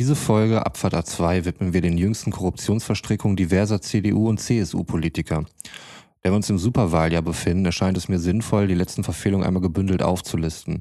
[0.00, 5.44] Diese Folge Abfahrt A2 widmen wir den jüngsten Korruptionsverstrickungen diverser CDU- und CSU-Politiker.
[6.22, 10.02] Da wir uns im Superwahljahr befinden, erscheint es mir sinnvoll, die letzten Verfehlungen einmal gebündelt
[10.02, 10.80] aufzulisten.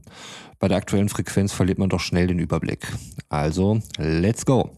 [0.58, 2.88] Bei der aktuellen Frequenz verliert man doch schnell den Überblick.
[3.28, 4.70] Also, let's go!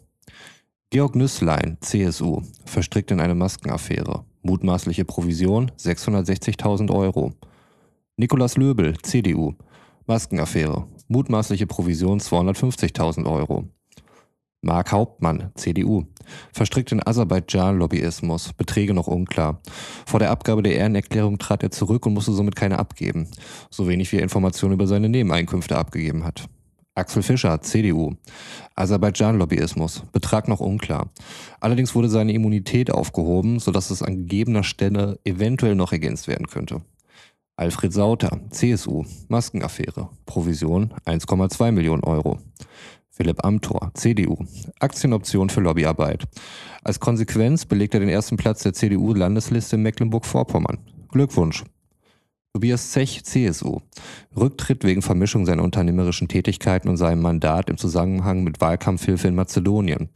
[0.89, 4.25] Georg Nüsslein, CSU, verstrickt in eine Maskenaffäre.
[4.41, 7.35] Mutmaßliche Provision 660.000 Euro.
[8.17, 9.53] Nikolaus Löbel, CDU,
[10.07, 10.87] Maskenaffäre.
[11.09, 13.67] Mutmaßliche Provision 250.000 Euro.
[14.63, 16.03] Mark Hauptmann, CDU,
[16.53, 19.59] verstrickt in Aserbaidschan-Lobbyismus, Beträge noch unklar.
[20.05, 23.27] Vor der Abgabe der Ehrenerklärung trat er zurück und musste somit keine abgeben,
[23.71, 26.47] so wenig wie er Informationen über seine Nebeneinkünfte abgegeben hat.
[26.93, 28.13] Axel Fischer, CDU.
[28.75, 30.03] Aserbaidschan-Lobbyismus.
[30.11, 31.09] Betrag noch unklar.
[31.59, 36.81] Allerdings wurde seine Immunität aufgehoben, sodass es an gegebener Stelle eventuell noch ergänzt werden könnte.
[37.55, 39.05] Alfred Sauter, CSU.
[39.27, 40.09] Maskenaffäre.
[40.25, 42.39] Provision 1,2 Millionen Euro.
[43.21, 44.35] Philipp Amthor, CDU.
[44.79, 46.23] Aktienoption für Lobbyarbeit.
[46.83, 50.79] Als Konsequenz belegt er den ersten Platz der CDU-Landesliste in Mecklenburg-Vorpommern.
[51.09, 51.63] Glückwunsch.
[52.51, 53.77] Tobias Zech, CSU.
[54.35, 60.09] Rücktritt wegen Vermischung seiner unternehmerischen Tätigkeiten und seinem Mandat im Zusammenhang mit Wahlkampfhilfe in Mazedonien.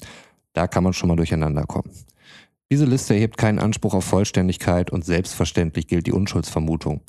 [0.53, 1.91] Da kann man schon mal durcheinander kommen.
[2.71, 7.01] Diese Liste erhebt keinen Anspruch auf Vollständigkeit und selbstverständlich gilt die Unschuldsvermutung.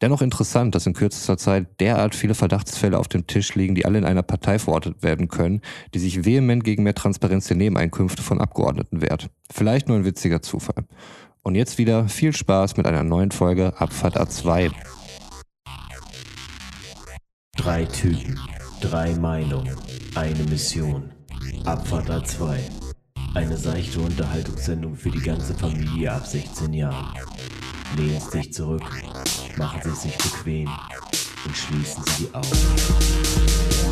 [0.00, 3.98] Dennoch interessant, dass in kürzester Zeit derart viele Verdachtsfälle auf dem Tisch liegen, die alle
[3.98, 5.60] in einer Partei verortet werden können,
[5.92, 9.28] die sich vehement gegen mehr Transparenz der Nebeneinkünfte von Abgeordneten wehrt.
[9.52, 10.86] Vielleicht nur ein witziger Zufall.
[11.42, 14.72] Und jetzt wieder viel Spaß mit einer neuen Folge Abfahrt A2.
[17.54, 18.40] Drei Typen,
[18.80, 19.76] drei Meinungen,
[20.14, 21.12] eine Mission.
[21.66, 22.91] Abfahrt A2.
[23.34, 27.14] Eine seichte Unterhaltungssendung für die ganze Familie ab 16 Jahren.
[27.96, 28.82] Lehnen Sie sich zurück,
[29.56, 30.68] machen Sie sich bequem
[31.46, 33.91] und schließen Sie die Augen.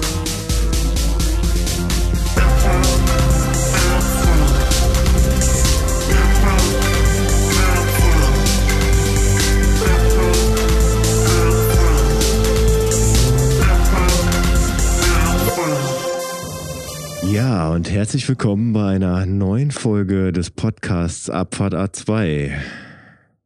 [17.31, 22.51] Ja, und herzlich willkommen bei einer neuen Folge des Podcasts Abfahrt A2.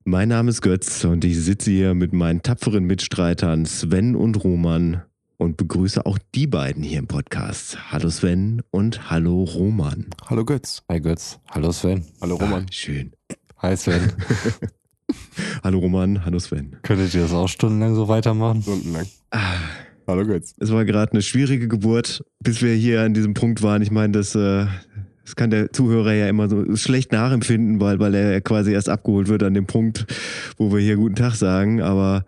[0.04, 5.02] Mein Name ist Götz und ich sitze hier mit meinen tapferen Mitstreitern Sven und Roman
[5.36, 7.92] und begrüße auch die beiden hier im Podcast.
[7.92, 10.06] Hallo Sven und hallo Roman.
[10.30, 10.82] Hallo Götz.
[10.88, 11.38] Hi Götz.
[11.50, 12.06] Hallo Sven.
[12.22, 12.64] Hallo Roman.
[12.64, 13.12] Ah, schön.
[13.58, 14.12] Hi Sven.
[15.62, 16.76] Hallo Roman, hallo Sven.
[16.82, 18.62] Könntet ihr das auch stundenlang so weitermachen?
[18.62, 19.06] Stundenlang.
[19.30, 19.58] Ah,
[20.06, 20.54] Hallo Götz.
[20.60, 23.80] es war gerade eine schwierige Geburt, bis wir hier an diesem Punkt waren.
[23.80, 24.66] Ich meine, das, äh,
[25.24, 29.28] das kann der Zuhörer ja immer so schlecht nachempfinden, weil, weil er quasi erst abgeholt
[29.28, 30.04] wird an dem Punkt,
[30.58, 31.80] wo wir hier guten Tag sagen.
[31.80, 32.26] Aber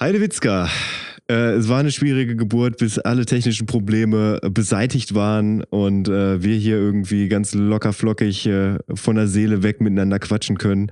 [0.00, 0.68] Heidewitzka,
[1.28, 6.42] äh, es war eine schwierige Geburt, bis alle technischen Probleme äh, beseitigt waren und äh,
[6.42, 10.90] wir hier irgendwie ganz locker flockig äh, von der Seele weg miteinander quatschen können.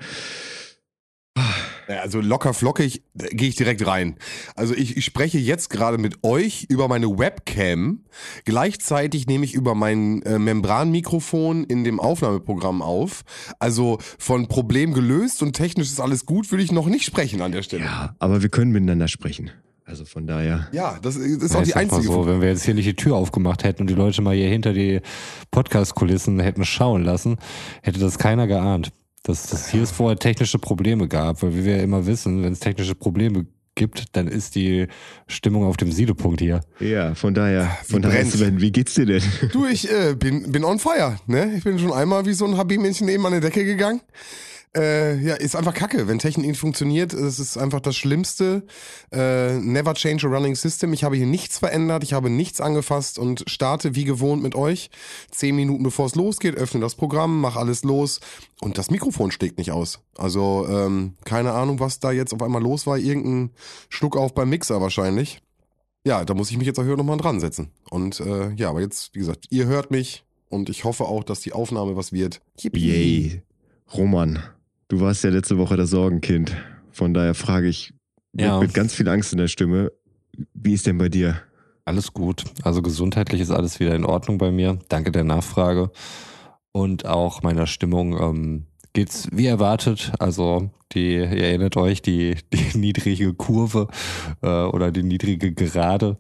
[1.87, 4.17] Also locker flockig äh, gehe ich direkt rein.
[4.57, 8.05] Also ich, ich spreche jetzt gerade mit euch über meine Webcam.
[8.45, 13.23] Gleichzeitig nehme ich über mein äh, Membranmikrofon in dem Aufnahmeprogramm auf.
[13.59, 17.53] Also von Problem gelöst und technisch ist alles gut, würde ich noch nicht sprechen an
[17.53, 17.85] der Stelle.
[17.85, 19.51] Ja, aber wir können miteinander sprechen.
[19.87, 20.69] Also von daher.
[20.73, 22.03] Ja, das ist ist Ja, auch die einzige.
[22.05, 24.49] so, wenn wir jetzt hier nicht die Tür aufgemacht hätten und die Leute mal hier
[24.49, 25.01] hinter die
[25.51, 27.37] Podcast-Kulissen hätten schauen lassen,
[27.83, 28.93] hätte das keiner geahnt.
[29.25, 32.61] Dass das hier es vorher technische Probleme gab, weil wie wir immer wissen, wenn es
[32.61, 34.87] technische Probleme gibt, dann ist die
[35.27, 36.61] Stimmung auf dem Siedepunkt hier.
[36.79, 38.33] Ja, von daher, Wie von daher, brennt.
[38.33, 39.23] Sven, wie geht's dir denn?
[39.53, 41.55] Du, ich äh, bin, bin on fire, ne?
[41.57, 44.01] Ich bin schon einmal wie so ein HB-Männchen eben an der Decke gegangen.
[44.77, 46.09] Äh, ja, ist einfach kacke.
[46.09, 48.65] Wenn Technik nicht funktioniert, es ist einfach das Schlimmste.
[49.13, 50.93] Äh, never change a running system.
[50.93, 54.91] Ich habe hier nichts verändert, ich habe nichts angefasst und starte wie gewohnt mit euch.
[55.31, 58.21] Zehn Minuten bevor es losgeht, öffne das Programm, mach alles los
[58.61, 60.01] und das Mikrofon schlägt nicht aus.
[60.17, 62.99] Also ähm, keine Ahnung, was da jetzt auf einmal los war.
[62.99, 63.51] Irgendein
[63.89, 65.41] Schluck auf beim Mixer wahrscheinlich.
[66.05, 67.71] Ja, da muss ich mich jetzt auch hier nochmal dran setzen.
[67.91, 71.41] Und äh, ja, aber jetzt, wie gesagt, ihr hört mich und ich hoffe auch, dass
[71.41, 72.41] die Aufnahme was wird.
[72.59, 72.89] Yippie.
[72.89, 73.43] Yay.
[73.93, 74.43] Roman,
[74.95, 76.57] du warst ja letzte Woche das Sorgenkind.
[76.93, 77.93] Von daher frage ich
[78.33, 78.61] mit, Ja.
[78.61, 79.91] mit ganz viel Angst in der Stimme,
[80.55, 81.41] wie ist denn bei dir?
[81.85, 82.45] Alles gut.
[82.63, 84.79] Also gesundheitlich ist alles wieder in Ordnung bei mir.
[84.89, 85.91] Danke der Nachfrage.
[86.73, 90.13] Und auch meiner Stimmung ähm, geht's wie erwartet.
[90.19, 93.89] Also die, ihr erinnert euch, die, die niedrige Kurve
[94.43, 96.17] äh, oder die niedrige Gerade,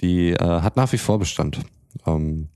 [0.00, 1.60] die äh, hat nach wie vor Bestand.
[2.06, 2.48] Ähm,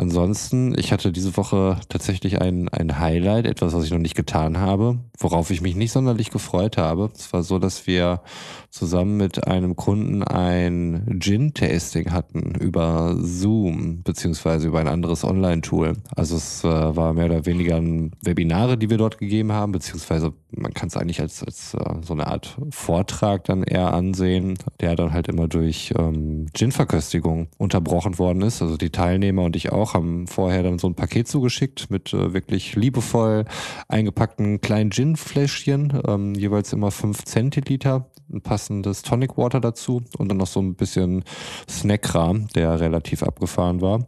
[0.00, 4.56] Ansonsten, ich hatte diese Woche tatsächlich ein, ein Highlight, etwas, was ich noch nicht getan
[4.56, 7.10] habe, worauf ich mich nicht sonderlich gefreut habe.
[7.14, 8.22] Es war so, dass wir
[8.70, 15.94] zusammen mit einem Kunden ein Gin-Tasting hatten über Zoom, beziehungsweise über ein anderes Online-Tool.
[16.14, 20.32] Also es äh, war mehr oder weniger ein Webinare, die wir dort gegeben haben, beziehungsweise
[20.52, 24.94] man kann es eigentlich als, als äh, so eine Art Vortrag dann eher ansehen, der
[24.94, 28.62] dann halt immer durch ähm, Gin-Verköstigung unterbrochen worden ist.
[28.62, 32.32] Also die Teilnehmer und ich auch haben vorher dann so ein Paket zugeschickt mit äh,
[32.32, 33.44] wirklich liebevoll
[33.88, 40.38] eingepackten kleinen Gin-Fläschchen, ähm, jeweils immer fünf Zentiliter, ein passendes Tonic Water dazu und dann
[40.38, 41.24] noch so ein bisschen
[41.68, 44.06] Snackrahm, der relativ abgefahren war.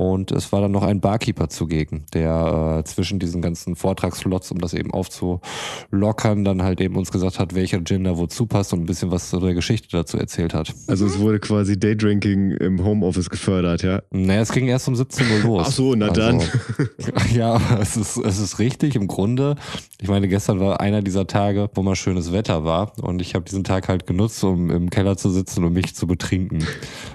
[0.00, 4.60] Und es war dann noch ein Barkeeper zugegen, der äh, zwischen diesen ganzen Vortragslots, um
[4.60, 8.78] das eben aufzulockern, dann halt eben uns gesagt hat, welcher Gin da wozu passt und
[8.78, 10.72] ein bisschen was zu der Geschichte dazu erzählt hat.
[10.86, 14.00] Also es wurde quasi Daydrinking im Homeoffice gefördert, ja?
[14.12, 15.64] Naja, es ging erst um 17 Uhr los.
[15.66, 16.42] Ach so, na Also, dann.
[17.34, 19.56] Ja, es ist, es ist richtig im Grunde.
[20.00, 23.44] Ich meine, gestern war einer dieser Tage, wo mal schönes Wetter war und ich habe
[23.44, 26.64] diesen Tag halt genutzt, um im Keller zu sitzen und mich zu betrinken.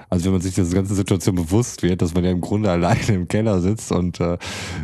[0.09, 3.07] Also wenn man sich diese ganze Situation bewusst wird, dass man ja im Grunde alleine
[3.07, 4.37] im Keller sitzt und äh,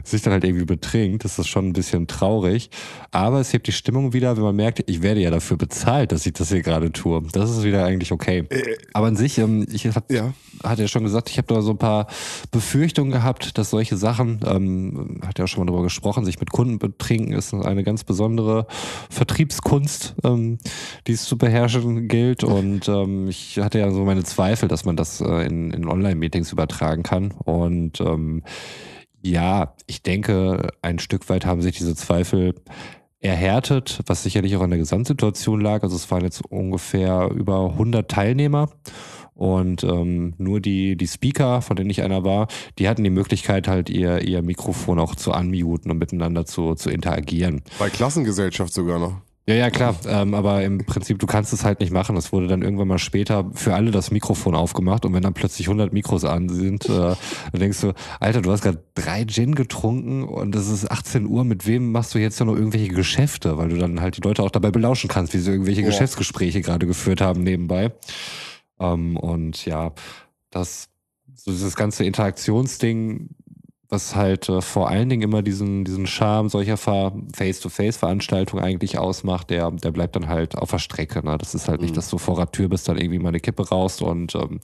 [0.04, 2.70] sich dann halt irgendwie betrinkt, ist das schon ein bisschen traurig.
[3.12, 6.26] Aber es hebt die Stimmung wieder, wenn man merkt, ich werde ja dafür bezahlt, dass
[6.26, 7.22] ich das hier gerade tue.
[7.32, 8.46] Das ist wieder eigentlich okay.
[8.94, 10.34] Aber an sich, ähm, ich hab, Ja.
[10.64, 12.08] hatte ja schon gesagt, ich habe da so ein paar
[12.52, 16.52] Befürchtungen gehabt, dass solche Sachen, ähm, hat ja auch schon mal darüber gesprochen, sich mit
[16.52, 18.68] Kunden betrinken ist eine ganz besondere
[19.10, 20.58] Vertriebskunst, ähm,
[21.08, 22.44] die es zu beherrschen gilt.
[22.44, 26.52] Und ähm, ich hatte ja so meine Zweifel, dass man das äh, in, in Online-Meetings
[26.52, 27.32] übertragen kann.
[27.44, 28.44] Und ähm,
[29.22, 32.56] ja, ich denke, ein Stück weit haben sich diese Zweifel
[33.20, 35.84] erhärtet, was sicherlich auch an der Gesamtsituation lag.
[35.84, 38.70] Also es waren jetzt ungefähr über 100 Teilnehmer.
[39.34, 42.48] Und ähm, nur die, die Speaker, von denen ich einer war,
[42.78, 46.90] die hatten die Möglichkeit halt ihr, ihr Mikrofon auch zu unmuten und miteinander zu, zu
[46.90, 47.62] interagieren.
[47.78, 49.22] Bei Klassengesellschaft sogar noch.
[49.50, 49.96] Ja, ja, klar.
[50.06, 52.16] Ähm, aber im Prinzip, du kannst es halt nicht machen.
[52.18, 55.68] Es wurde dann irgendwann mal später für alle das Mikrofon aufgemacht und wenn dann plötzlich
[55.68, 57.16] 100 Mikros an sind, äh, dann
[57.60, 61.46] denkst du, Alter, du hast gerade drei Gin getrunken und es ist 18 Uhr.
[61.46, 63.58] Mit wem machst du jetzt ja noch irgendwelche Geschäfte?
[63.58, 65.88] Weil du dann halt die Leute auch dabei belauschen kannst, wie sie irgendwelche Ja.
[65.88, 67.92] Geschäftsgespräche gerade geführt haben nebenbei.
[68.80, 69.94] Ähm, und ja,
[70.52, 70.90] das,
[71.34, 73.30] so dieses ganze Interaktionsding,
[73.90, 79.50] was halt äh, vor allen Dingen immer diesen, diesen Charme solcher Ver- Face-to-Face-Veranstaltungen eigentlich ausmacht,
[79.50, 81.26] der, der bleibt dann halt auf der Strecke.
[81.26, 81.38] Ne?
[81.38, 81.96] Das ist halt nicht, Mhm.
[81.96, 84.60] dass du vor der Tür bist, dann irgendwie mal eine Kippe rauchst und ähm,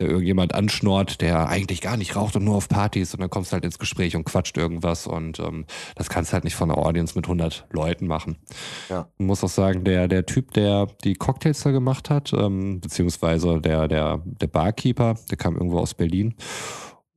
[0.00, 3.52] der irgendjemand anschnort, der eigentlich gar nicht raucht und nur auf Partys und dann kommst
[3.52, 6.68] du halt ins Gespräch und quatscht irgendwas und ähm, das kannst du halt nicht von
[6.70, 8.36] einer Audience mit 100 Leuten machen.
[8.90, 9.06] Ja.
[9.18, 13.60] Ich muss auch sagen, der, der Typ, der die Cocktails da gemacht hat, ähm, beziehungsweise
[13.60, 16.34] der, der, der Barkeeper, der kam irgendwo aus Berlin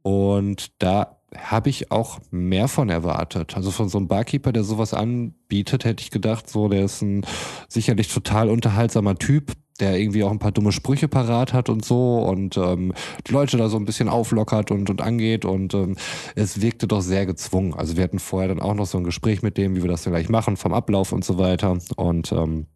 [0.08, 3.58] und da habe ich auch mehr von erwartet.
[3.58, 7.26] Also von so einem Barkeeper, der sowas anbietet, hätte ich gedacht, so, der ist ein
[7.68, 9.52] sicherlich total unterhaltsamer Typ,
[9.82, 12.94] der irgendwie auch ein paar dumme Sprüche parat hat und so und ähm,
[13.28, 15.98] die Leute da so ein bisschen auflockert und, und angeht und ähm,
[16.36, 17.74] es wirkte doch sehr gezwungen.
[17.74, 20.04] Also wir hatten vorher dann auch noch so ein Gespräch mit dem, wie wir das
[20.04, 22.68] dann gleich machen, vom Ablauf und so weiter und ähm,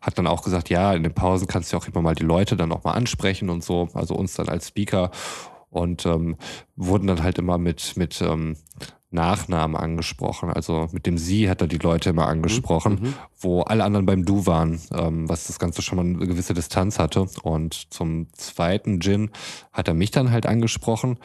[0.00, 2.56] hat dann auch gesagt, ja, in den Pausen kannst du auch immer mal die Leute
[2.56, 5.10] dann auch mal ansprechen und so, also uns dann als Speaker
[5.70, 6.36] und ähm,
[6.76, 8.56] wurden dann halt immer mit, mit ähm,
[9.12, 10.50] Nachnamen angesprochen.
[10.50, 13.14] Also mit dem Sie hat er die Leute immer angesprochen, Mhm.
[13.40, 16.98] wo alle anderen beim Du waren, ähm, was das Ganze schon mal eine gewisse Distanz
[16.98, 17.26] hatte.
[17.42, 19.30] Und zum zweiten Gin
[19.72, 21.18] hat er mich dann halt angesprochen.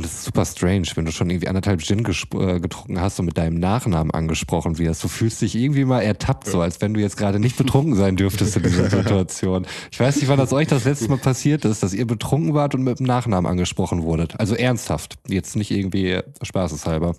[0.00, 3.26] Und es ist super strange, wenn du schon irgendwie anderthalb Gin äh, getrunken hast und
[3.26, 5.04] mit deinem Nachnamen angesprochen wirst.
[5.04, 8.16] Du fühlst dich irgendwie mal ertappt, so als wenn du jetzt gerade nicht betrunken sein
[8.16, 9.66] dürftest in dieser Situation.
[9.92, 12.74] Ich weiß nicht, wann das euch das letzte Mal passiert ist, dass ihr betrunken wart
[12.74, 14.40] und mit dem Nachnamen angesprochen wurdet.
[14.40, 17.14] Also ernsthaft, jetzt nicht irgendwie spaßeshalber.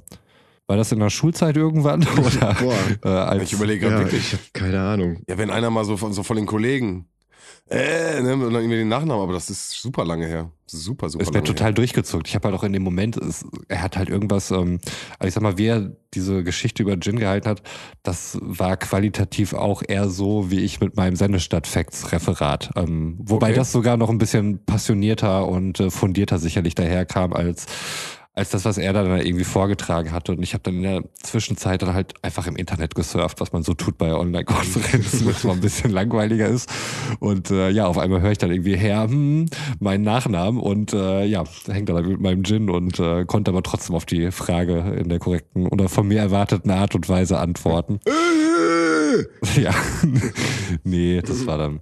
[0.66, 2.02] War das in der Schulzeit irgendwann?
[2.18, 2.74] Oder Boah.
[3.06, 4.26] äh, als Ich überlege gerade Ja, wirklich.
[4.26, 5.22] ich habe keine Ahnung.
[5.28, 7.06] Ja, wenn einer mal so von, so von den Kollegen,
[7.72, 10.52] äh, ne, und dann irgendwie den Nachnamen, aber das ist super lange her.
[10.68, 12.28] Super, super mir lange total durchgezuckt.
[12.28, 14.80] Ich habe halt auch in dem Moment, es, er hat halt irgendwas, ähm,
[15.20, 17.62] also ich sag mal, wie er diese Geschichte über Gin gehalten hat,
[18.04, 22.72] das war qualitativ auch eher so, wie ich mit meinem Sendestadt-Facts-Referat.
[22.76, 23.56] Ähm, wobei Okay.
[23.56, 27.68] das sogar noch ein bisschen passionierter und äh, fundierter sicherlich daherkam als
[28.34, 30.32] als das, was er dann irgendwie vorgetragen hatte.
[30.32, 33.64] Und ich habe dann in der Zwischenzeit dann halt einfach im Internet gesurft, was man
[33.64, 36.70] so tut bei Online-Konferenzen, was mal ein bisschen langweiliger ist.
[37.20, 39.48] Und äh, ja, auf einmal höre ich dann irgendwie her, hm,
[39.80, 43.96] meinen Nachnamen und äh, ja, hängt dann mit meinem Gin und äh, konnte aber trotzdem
[43.96, 48.00] auf die Frage in der korrekten oder von mir erwarteten Art und Weise antworten.
[48.06, 49.74] Äh, ja.
[50.84, 51.82] nee, das war dann.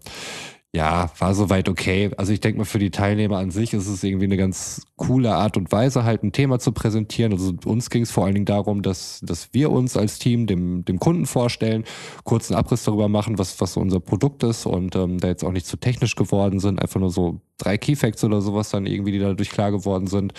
[0.72, 2.12] Ja, war soweit okay.
[2.18, 5.34] Also ich denke mal, für die Teilnehmer an sich ist es irgendwie eine ganz coole
[5.34, 7.32] Art und Weise, halt ein Thema zu präsentieren.
[7.34, 10.86] Also uns ging es vor allen Dingen darum, dass, dass wir uns als Team dem,
[10.86, 11.86] dem Kunden vorstellen,
[12.24, 15.66] kurzen Abriss darüber machen, was, was unser Produkt ist und ähm, da jetzt auch nicht
[15.66, 19.50] zu technisch geworden sind, einfach nur so drei Keyfacts oder sowas dann irgendwie, die dadurch
[19.50, 20.34] klar geworden sind.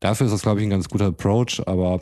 [0.00, 2.00] Dafür ist das, glaube ich, ein ganz guter Approach, aber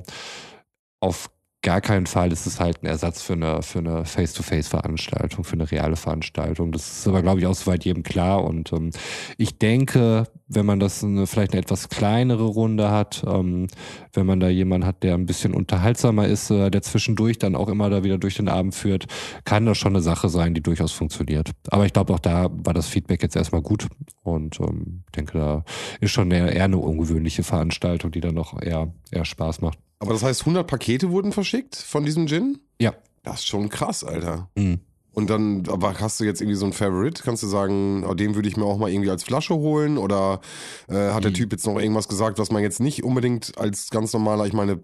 [1.00, 1.28] auf
[1.62, 5.71] gar keinen Fall ist es halt ein Ersatz für eine, für eine Face-to-Face-Veranstaltung, für eine
[5.71, 6.73] reale Veranstaltung.
[6.73, 8.45] Das ist aber, glaube ich, auch soweit jedem klar.
[8.45, 8.91] Und ähm,
[9.37, 13.69] ich denke, wenn man das eine, vielleicht eine etwas kleinere Runde hat, ähm,
[14.12, 17.69] wenn man da jemanden hat, der ein bisschen unterhaltsamer ist, äh, der zwischendurch dann auch
[17.69, 19.07] immer da wieder durch den Abend führt,
[19.45, 21.50] kann das schon eine Sache sein, die durchaus funktioniert.
[21.69, 23.87] Aber ich glaube, auch da war das Feedback jetzt erstmal gut.
[24.23, 25.64] Und ähm, ich denke, da
[26.00, 29.78] ist schon eher, eher eine ungewöhnliche Veranstaltung, die dann noch eher, eher Spaß macht.
[30.00, 32.59] Aber das heißt, 100 Pakete wurden verschickt von diesem Gin?
[32.81, 32.95] Ja.
[33.25, 34.49] Das ist schon krass, Alter.
[34.57, 34.81] Mhm.
[35.12, 37.23] Und dann, aber hast du jetzt irgendwie so ein Favorite?
[37.25, 39.99] Kannst du sagen, oh, den würde ich mir auch mal irgendwie als Flasche holen?
[39.99, 40.41] Oder
[40.88, 44.12] äh, hat der Typ jetzt noch irgendwas gesagt, was man jetzt nicht unbedingt als ganz
[44.12, 44.81] normaler, ich meine,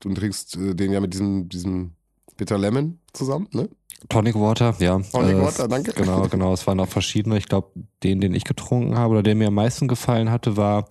[0.00, 1.92] du trinkst äh, den ja mit diesem, diesem
[2.36, 3.68] Bitter Lemon zusammen, ne?
[4.08, 4.98] Tonic Water, ja.
[4.98, 5.92] Tonic Äh, Water, danke.
[5.92, 6.52] Genau, genau.
[6.52, 7.38] Es waren auch verschiedene.
[7.38, 7.70] Ich glaube,
[8.02, 10.86] den, den ich getrunken habe oder der mir am meisten gefallen hatte, war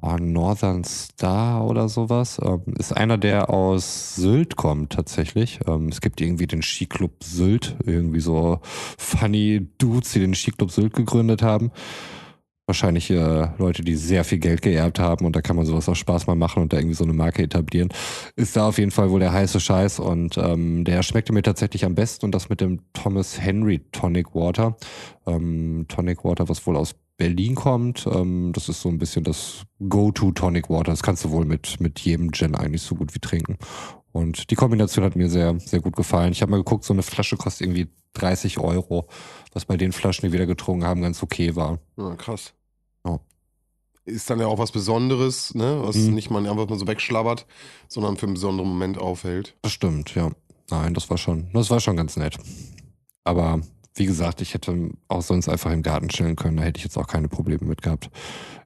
[0.00, 2.40] Northern Star oder sowas.
[2.42, 5.60] Ähm, ist einer, der aus Sylt kommt tatsächlich.
[5.66, 8.60] Ähm, es gibt irgendwie den Skiclub Sylt, irgendwie so
[8.96, 11.70] funny Dudes, die den Skiclub Sylt gegründet haben.
[12.68, 15.96] Wahrscheinlich äh, Leute, die sehr viel Geld geerbt haben und da kann man sowas auch
[15.96, 17.88] Spaß mal machen und da irgendwie so eine Marke etablieren.
[18.36, 21.86] Ist da auf jeden Fall wohl der heiße Scheiß und ähm, der schmeckte mir tatsächlich
[21.86, 24.76] am besten und das mit dem Thomas Henry Tonic Water.
[25.26, 28.06] Ähm, Tonic Water, was wohl aus Berlin kommt.
[28.06, 30.92] Ähm, das ist so ein bisschen das Go-To Tonic Water.
[30.92, 33.56] Das kannst du wohl mit, mit jedem Gin eigentlich so gut wie trinken.
[34.12, 36.32] Und die Kombination hat mir sehr, sehr gut gefallen.
[36.32, 39.08] Ich habe mal geguckt, so eine Flasche kostet irgendwie 30 Euro,
[39.52, 41.78] was bei den Flaschen, die wir da getrunken haben, ganz okay war.
[41.96, 42.54] Ja, krass.
[44.08, 45.80] Ist dann ja auch was Besonderes, ne?
[45.82, 46.14] Was Mhm.
[46.14, 47.46] nicht man einfach mal so wegschlabbert,
[47.88, 49.54] sondern für einen besonderen Moment aufhält.
[49.62, 50.30] Das stimmt, ja.
[50.70, 52.36] Nein, das war schon, das war schon ganz nett.
[53.24, 53.60] Aber
[53.94, 56.56] wie gesagt, ich hätte auch sonst einfach im Garten chillen können.
[56.56, 58.10] Da hätte ich jetzt auch keine Probleme mit gehabt.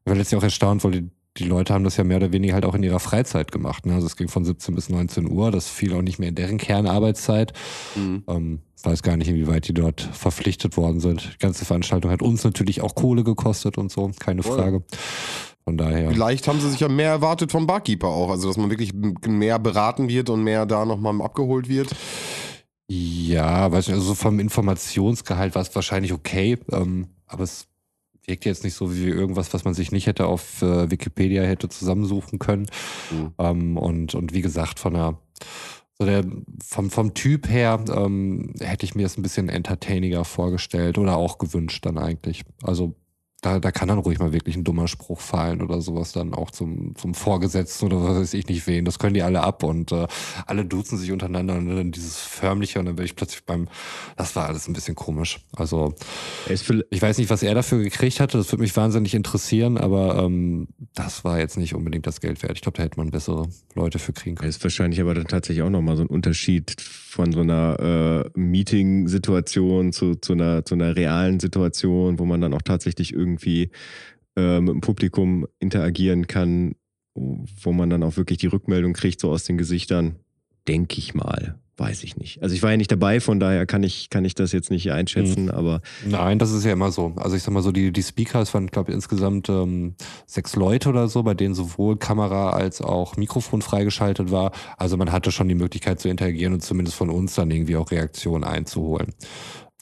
[0.05, 2.55] Ich war letztlich auch erstaunt, weil die, die Leute haben das ja mehr oder weniger
[2.55, 3.87] halt auch in ihrer Freizeit gemacht.
[3.87, 3.95] Ne?
[3.95, 5.51] Also es ging von 17 bis 19 Uhr.
[5.51, 7.53] Das fiel auch nicht mehr in deren Kernarbeitszeit.
[7.95, 8.25] Mhm.
[8.29, 11.35] Ähm, weiß gar nicht, inwieweit die dort verpflichtet worden sind.
[11.35, 14.59] Die ganze Veranstaltung hat uns natürlich auch Kohle gekostet und so, keine Voll.
[14.59, 14.83] Frage.
[15.65, 16.11] Von daher.
[16.11, 19.61] Vielleicht haben sie sich ja mehr erwartet vom Barkeeper auch, also dass man wirklich mehr
[19.61, 21.95] beraten wird und mehr da nochmal abgeholt wird.
[22.89, 27.69] Ja, weiß nicht, also so vom Informationsgehalt war es wahrscheinlich okay, ähm, aber es
[28.26, 31.69] wirkt jetzt nicht so wie irgendwas, was man sich nicht hätte auf äh, Wikipedia hätte
[31.69, 32.67] zusammensuchen können.
[33.11, 33.35] Mhm.
[33.38, 35.19] Ähm, und, und wie gesagt, von der,
[35.99, 36.25] so der,
[36.64, 41.38] vom, vom Typ her ähm, hätte ich mir es ein bisschen entertainiger vorgestellt oder auch
[41.38, 42.45] gewünscht dann eigentlich.
[42.62, 42.95] Also
[43.43, 46.53] da, da kann dann ruhig mal wirklich ein dummer Spruch fallen oder sowas dann auch
[46.53, 48.85] zum, zum Vorgesetzten oder was weiß ich nicht wen.
[48.85, 50.07] Das können die alle ab und äh,
[50.47, 53.67] alle duzen sich untereinander und dann dieses förmliche und dann bin ich plötzlich beim,
[54.17, 55.41] das war alles ein bisschen komisch.
[55.57, 55.95] Also
[56.49, 60.69] ich weiß nicht, was er dafür gekriegt hatte, das würde mich wahnsinnig interessieren, aber ähm,
[60.95, 62.53] das war jetzt nicht unbedingt das Geld wert.
[62.55, 64.51] Ich glaube, da hätte man bessere Leute für kriegen können.
[64.51, 69.93] ist wahrscheinlich aber dann tatsächlich auch nochmal so ein Unterschied von so einer äh, Meeting-Situation
[69.93, 73.32] zu, zu, einer, zu einer realen Situation, wo man dann auch tatsächlich irgendwie
[74.37, 76.75] äh, mit dem Publikum interagieren kann,
[77.15, 80.17] wo man dann auch wirklich die Rückmeldung kriegt, so aus den Gesichtern.
[80.69, 81.59] Denke ich mal.
[81.79, 82.43] Weiß ich nicht.
[82.43, 84.93] Also ich war ja nicht dabei, von daher kann ich, kann ich das jetzt nicht
[84.93, 87.15] einschätzen, aber Nein, das ist ja immer so.
[87.17, 89.95] Also ich sag mal so, die, die Speakers waren, glaube ich, insgesamt ähm,
[90.27, 94.53] sechs Leute oder so, bei denen sowohl Kamera als auch Mikrofon freigeschaltet war.
[94.77, 97.91] Also man hatte schon die Möglichkeit zu interagieren und zumindest von uns dann irgendwie auch
[97.91, 99.15] Reaktionen einzuholen.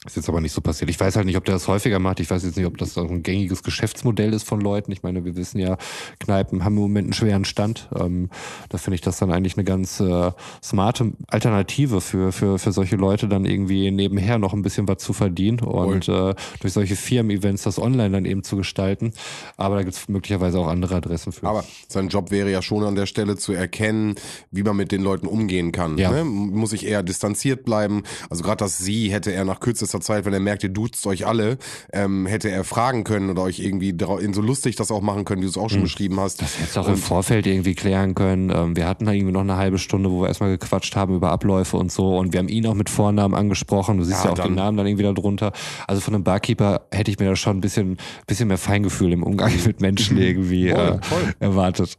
[0.03, 0.89] Ist jetzt aber nicht so passiert.
[0.89, 2.19] Ich weiß halt nicht, ob der das häufiger macht.
[2.19, 4.91] Ich weiß jetzt nicht, ob das auch ein gängiges Geschäftsmodell ist von Leuten.
[4.91, 5.77] Ich meine, wir wissen ja,
[6.19, 7.87] Kneipen haben im Moment einen schweren Stand.
[7.95, 8.31] Ähm,
[8.69, 10.31] da finde ich das dann eigentlich eine ganz äh,
[10.63, 15.13] smarte Alternative für, für, für solche Leute, dann irgendwie nebenher noch ein bisschen was zu
[15.13, 19.13] verdienen und äh, durch solche Firmen-Events das online dann eben zu gestalten.
[19.55, 21.45] Aber da gibt es möglicherweise auch andere Adressen für.
[21.45, 24.15] Aber sein Job wäre ja schon an der Stelle zu erkennen,
[24.49, 25.99] wie man mit den Leuten umgehen kann.
[25.99, 26.09] Ja.
[26.09, 26.23] Ne?
[26.23, 28.01] Muss ich eher distanziert bleiben.
[28.31, 31.27] Also gerade das Sie hätte er nach kürzester Zeit, wenn er merkt, ihr duzt euch
[31.27, 31.57] alle,
[31.91, 35.41] ähm, hätte er fragen können oder euch irgendwie in so lustig das auch machen können,
[35.41, 36.41] wie du es auch schon beschrieben hast.
[36.41, 38.49] Das hättest du auch im Vorfeld irgendwie klären können.
[38.55, 41.31] Ähm, wir hatten da irgendwie noch eine halbe Stunde, wo wir erstmal gequatscht haben über
[41.31, 42.17] Abläufe und so.
[42.17, 43.97] Und wir haben ihn auch mit Vornamen angesprochen.
[43.97, 45.51] Du siehst Ja, ja, auch dann- den Namen dann irgendwie da drunter.
[45.87, 49.23] Also von einem Barkeeper hätte ich mir da schon ein bisschen, bisschen mehr Feingefühl im
[49.23, 51.35] Umgang mit Menschen irgendwie Voll, äh, voll.
[51.39, 51.97] erwartet.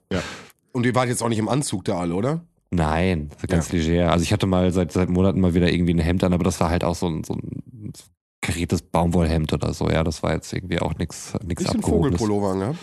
[0.72, 2.40] Und ihr wart jetzt auch nicht im Anzug da alle, oder?
[2.74, 4.12] Nein, ganz leger.
[4.12, 6.58] Also ich hatte mal seit, seit Monaten mal wieder irgendwie ein Hemd an, aber das
[6.58, 7.92] war halt auch so ein, so ein
[8.40, 9.90] kariertes Baumwollhemd oder so.
[9.90, 12.18] Ja, das war jetzt irgendwie auch nichts nichts Nicht abgehobenes.
[12.18, 12.78] Vogelpullover angehabt.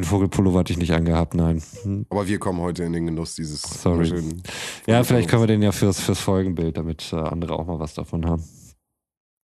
[0.00, 1.62] Den Vogelpullover hatte ich nicht angehabt, nein.
[2.08, 4.10] Aber wir kommen heute in den Genuss dieses Sorry.
[4.86, 7.92] Ja, vielleicht können wir den ja fürs, fürs Folgenbild, damit äh, andere auch mal was
[7.92, 8.42] davon haben.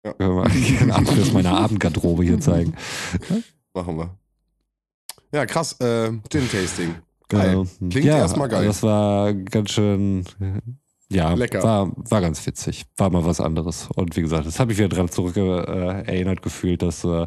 [0.02, 0.14] Ja.
[0.14, 0.44] Können wir
[0.80, 2.74] einen Abriss meiner Abendgarderobe hier zeigen.
[3.74, 4.16] Machen wir.
[5.30, 5.78] Ja, krass.
[5.80, 6.94] Äh, Gin-Tasting.
[7.28, 7.64] Geil.
[7.82, 8.66] Äh, Klingt erstmal geil.
[8.66, 10.24] Das war ganz schön,
[11.10, 11.62] ja, Lecker.
[11.62, 12.84] War, war ganz witzig.
[12.98, 13.88] War mal was anderes.
[13.94, 15.40] Und wie gesagt, das habe ich wieder dran zurück äh,
[16.02, 17.26] erinnert gefühlt, dass äh,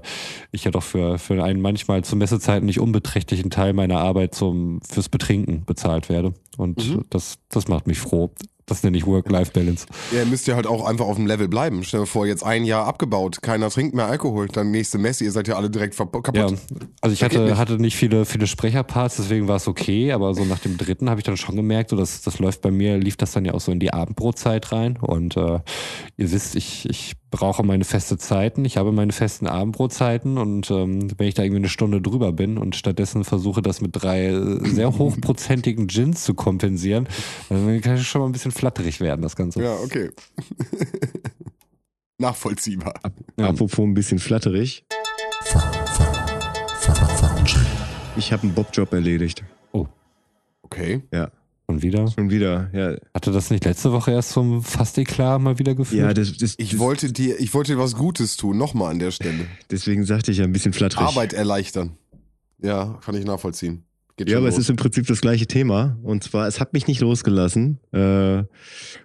[0.51, 4.81] ich ja doch für, für einen manchmal zu Messezeiten nicht unbeträchtlichen Teil meiner Arbeit zum,
[4.88, 6.34] fürs Betrinken bezahlt werde.
[6.58, 7.05] Und Mhm.
[7.10, 8.31] das, das macht mich froh.
[8.72, 9.86] Das nenne ich Work-Life-Balance.
[10.13, 11.84] Ja, ihr müsst ja halt auch einfach auf dem Level bleiben.
[11.84, 15.34] Stell dir vor, jetzt ein Jahr abgebaut, keiner trinkt mehr Alkohol, dann nächste Messe, ihr
[15.34, 16.34] seid ja alle direkt kaputt.
[16.34, 16.48] Ja,
[17.01, 17.58] also ich hatte, nicht.
[17.58, 21.20] hatte nicht viele, viele Sprecherparts, deswegen war es okay, aber so nach dem dritten habe
[21.20, 23.60] ich dann schon gemerkt, so das, das läuft bei mir, lief das dann ja auch
[23.60, 25.60] so in die Abendbrotzeit rein und äh,
[26.16, 31.08] ihr wisst, ich, ich brauche meine feste Zeiten, ich habe meine festen Abendbrotzeiten und ähm,
[31.18, 34.68] wenn ich da irgendwie eine Stunde drüber bin und stattdessen versuche, das mit drei äh,
[34.68, 37.08] sehr hochprozentigen Gins zu kompensieren,
[37.50, 39.62] dann kann es schon mal ein bisschen flatterig werden, das Ganze.
[39.63, 40.12] Ja, okay.
[42.20, 42.94] Nachvollziehbar.
[43.38, 43.48] Ja.
[43.50, 44.86] Apropos ein bisschen flatterig.
[48.15, 49.44] Ich habe einen Bobjob erledigt.
[50.63, 51.01] Okay.
[51.12, 51.32] Ja,
[51.65, 52.08] Und wieder?
[52.12, 52.70] schon wieder.
[52.72, 56.01] Ja, Hatte das nicht letzte Woche erst zum Fastiklar mal wieder geführt?
[56.01, 59.00] ja das, das, Ich das, wollte dir, ich wollte dir was Gutes tun, nochmal an
[59.00, 59.48] der Stelle.
[59.70, 61.06] deswegen sagte ich ja ein bisschen flatterig.
[61.08, 61.98] Arbeit erleichtern.
[62.62, 63.84] Ja, kann ich nachvollziehen.
[64.18, 64.65] Geht Ja, aber es los.
[64.65, 65.98] ist im Prinzip das gleiche Thema.
[66.03, 67.80] Und zwar, es hat mich nicht losgelassen.
[67.91, 68.44] Äh,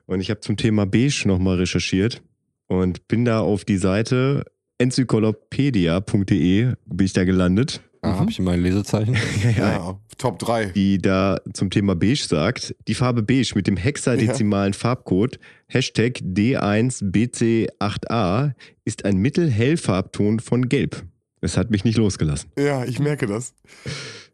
[0.06, 2.22] und ich habe zum Thema Beige nochmal recherchiert
[2.66, 4.44] und bin da auf die Seite
[4.78, 9.14] enzyklopädia.de bin ich da gelandet, Ah, habe ich immer ein Lesezeichen?
[9.56, 10.66] ja, ja, Top 3.
[10.66, 18.52] die da zum Thema Beige sagt, die Farbe Beige mit dem hexadezimalen Farbcode Hashtag D1BC8A
[18.84, 21.02] ist ein Mittelhellfarbton von Gelb.
[21.46, 22.50] Es hat mich nicht losgelassen.
[22.58, 23.54] Ja, ich merke das.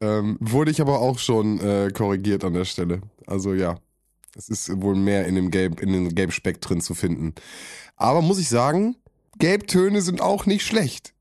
[0.00, 3.02] Ähm, wurde ich aber auch schon äh, korrigiert an der Stelle.
[3.26, 3.76] Also ja,
[4.34, 7.34] es ist wohl mehr in dem Gelb, in den Gelbspektren zu finden.
[7.96, 8.96] Aber muss ich sagen,
[9.38, 11.12] Gelbtöne sind auch nicht schlecht.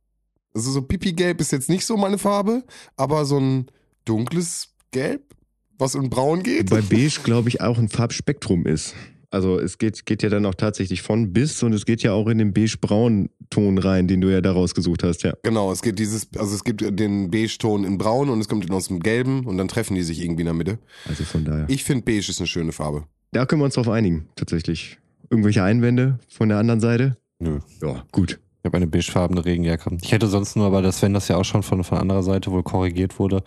[0.54, 2.64] Also so Pipi-Gelb ist jetzt nicht so meine Farbe,
[2.96, 3.68] aber so ein
[4.06, 5.36] dunkles Gelb,
[5.78, 6.70] was in Braun geht.
[6.70, 8.96] Bei Beige, glaube ich, auch ein Farbspektrum ist.
[9.32, 12.28] Also es geht, geht ja dann auch tatsächlich von bis und es geht ja auch
[12.28, 15.34] in den beige-braun-Ton rein, den du ja da rausgesucht hast, ja.
[15.44, 18.90] Genau, es gibt dieses, also es gibt den Beige-Ton in Braun und es kommt aus
[18.90, 20.80] dem Gelben und dann treffen die sich irgendwie in der Mitte.
[21.08, 21.66] Also von daher.
[21.70, 23.06] Ich finde Beige ist eine schöne Farbe.
[23.32, 25.00] Da können wir uns drauf einigen, tatsächlich.
[25.30, 27.16] Irgendwelche Einwände von der anderen Seite?
[27.40, 27.60] Nö.
[27.82, 28.38] Ja, gut.
[28.62, 29.98] Ich habe eine beigefarbene Regenjacke.
[30.04, 32.52] Ich hätte sonst nur, aber das, wenn das ja auch schon von, von anderer Seite
[32.52, 33.44] wohl korrigiert wurde,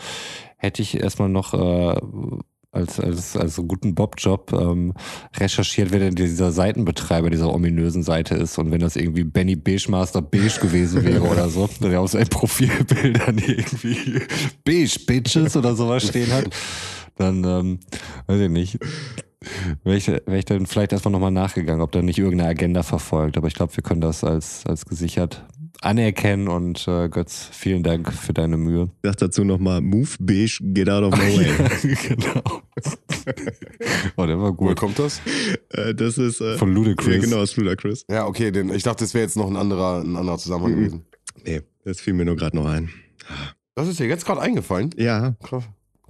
[0.57, 2.01] hätte ich erstmal noch äh,
[2.75, 4.95] als, als, als guten Bob-Job ähm,
[5.37, 9.87] recherchiert, wer denn dieser Seitenbetreiber dieser ominösen Seite ist und wenn das irgendwie Benny Beige
[9.89, 14.21] Master Beige gewesen wäre oder so, der auf seinen Profilbildern irgendwie
[14.65, 16.47] Beige Bitches oder sowas stehen hat,
[17.17, 17.79] dann ähm,
[18.27, 18.79] weiß ich nicht.
[19.83, 23.37] Wäre ich, wär ich dann vielleicht erstmal nochmal nachgegangen, ob da nicht irgendeine Agenda verfolgt.
[23.37, 25.45] Aber ich glaube, wir können das als, als gesichert
[25.85, 28.85] anerkennen und äh, Götz, vielen Dank für deine Mühe.
[29.03, 31.97] Ich sag dazu nochmal, move beige, get out of my way.
[32.09, 32.42] genau.
[34.16, 34.77] oh, der war Woher gut.
[34.77, 35.20] kommt das?
[35.70, 37.14] Äh, das ist äh, Von Ludacris.
[37.14, 38.05] Ja, genau, das ist Ludacris.
[38.11, 40.77] Ja, okay, den, ich dachte, das wäre jetzt noch ein anderer, ein anderer Zusammenhang Mhm.
[40.79, 41.05] gewesen.
[41.44, 42.90] Nee, das fiel mir nur gerade noch ein.
[43.75, 44.90] Das ist dir jetzt gerade eingefallen?
[44.97, 45.64] Ja, Krass.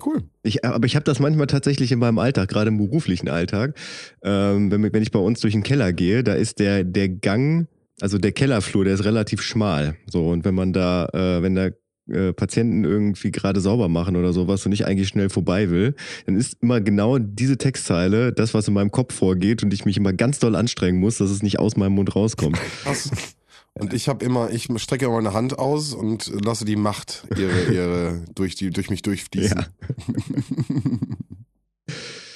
[0.04, 0.24] Cool.
[0.42, 3.74] Ich, aber ich habe das manchmal tatsächlich in meinem Alltag, gerade im beruflichen Alltag.
[4.22, 7.68] Ähm, wenn, wenn ich bei uns durch den Keller gehe, da ist der, der Gang,
[8.00, 9.96] also der Kellerflur, der ist relativ schmal.
[10.10, 11.70] So, und wenn man da, äh, wenn da
[12.08, 15.94] äh, Patienten irgendwie gerade sauber machen oder sowas und ich eigentlich schnell vorbei will,
[16.26, 19.96] dann ist immer genau diese Textzeile das, was in meinem Kopf vorgeht und ich mich
[19.96, 22.58] immer ganz doll anstrengen muss, dass es nicht aus meinem Mund rauskommt.
[22.82, 23.10] Krass.
[23.72, 27.72] Und ich habe immer, ich strecke immer meine Hand aus und lasse die Macht ihre,
[27.72, 29.58] ihre durch die, durch mich durchfließen.
[29.58, 29.66] Ja.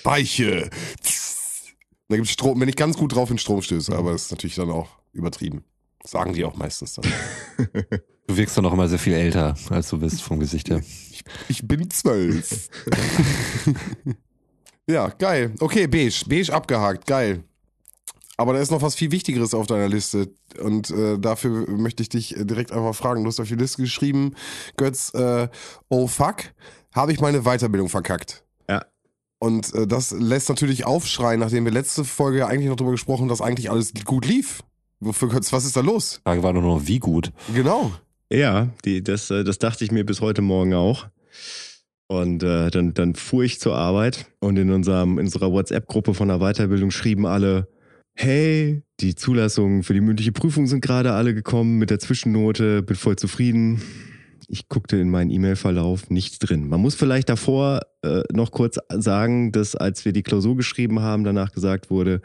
[0.02, 0.70] Weiche.
[2.08, 4.70] Da gibt's Strom, wenn ich ganz gut drauf bin, Stromstöße, aber das ist natürlich dann
[4.70, 5.64] auch übertrieben.
[6.04, 7.04] Sagen die auch meistens dann.
[8.28, 10.82] Du wirkst doch noch immer sehr viel älter, als du bist vom Gesicht her.
[11.10, 12.68] Ich, ich bin zwölf.
[14.86, 15.54] ja, geil.
[15.60, 16.24] Okay, beige.
[16.28, 17.06] Beige abgehakt.
[17.06, 17.42] Geil.
[18.36, 20.30] Aber da ist noch was viel Wichtigeres auf deiner Liste.
[20.62, 23.24] Und äh, dafür möchte ich dich direkt einfach fragen.
[23.24, 24.34] Du hast auf die Liste geschrieben,
[24.76, 25.48] Götz, äh,
[25.88, 26.44] oh fuck,
[26.94, 28.44] habe ich meine Weiterbildung verkackt.
[28.68, 28.84] Ja.
[29.38, 33.28] Und äh, das lässt natürlich aufschreien, nachdem wir letzte Folge eigentlich noch drüber gesprochen haben,
[33.28, 34.62] dass eigentlich alles gut lief.
[35.00, 36.16] Wofür Götz, was ist da los?
[36.16, 37.32] Die Frage war nur noch, wie gut.
[37.54, 37.92] Genau.
[38.30, 41.06] Ja, die, das, äh, das dachte ich mir bis heute Morgen auch.
[42.08, 46.28] Und äh, dann, dann fuhr ich zur Arbeit und in, unserem, in unserer WhatsApp-Gruppe von
[46.28, 47.68] der Weiterbildung schrieben alle,
[48.14, 52.96] hey, die Zulassungen für die mündliche Prüfung sind gerade alle gekommen mit der Zwischennote, bin
[52.96, 53.82] voll zufrieden.
[54.48, 56.68] Ich guckte in meinen E-Mail-Verlauf, nichts drin.
[56.68, 61.22] Man muss vielleicht davor äh, noch kurz sagen, dass als wir die Klausur geschrieben haben,
[61.22, 62.22] danach gesagt wurde,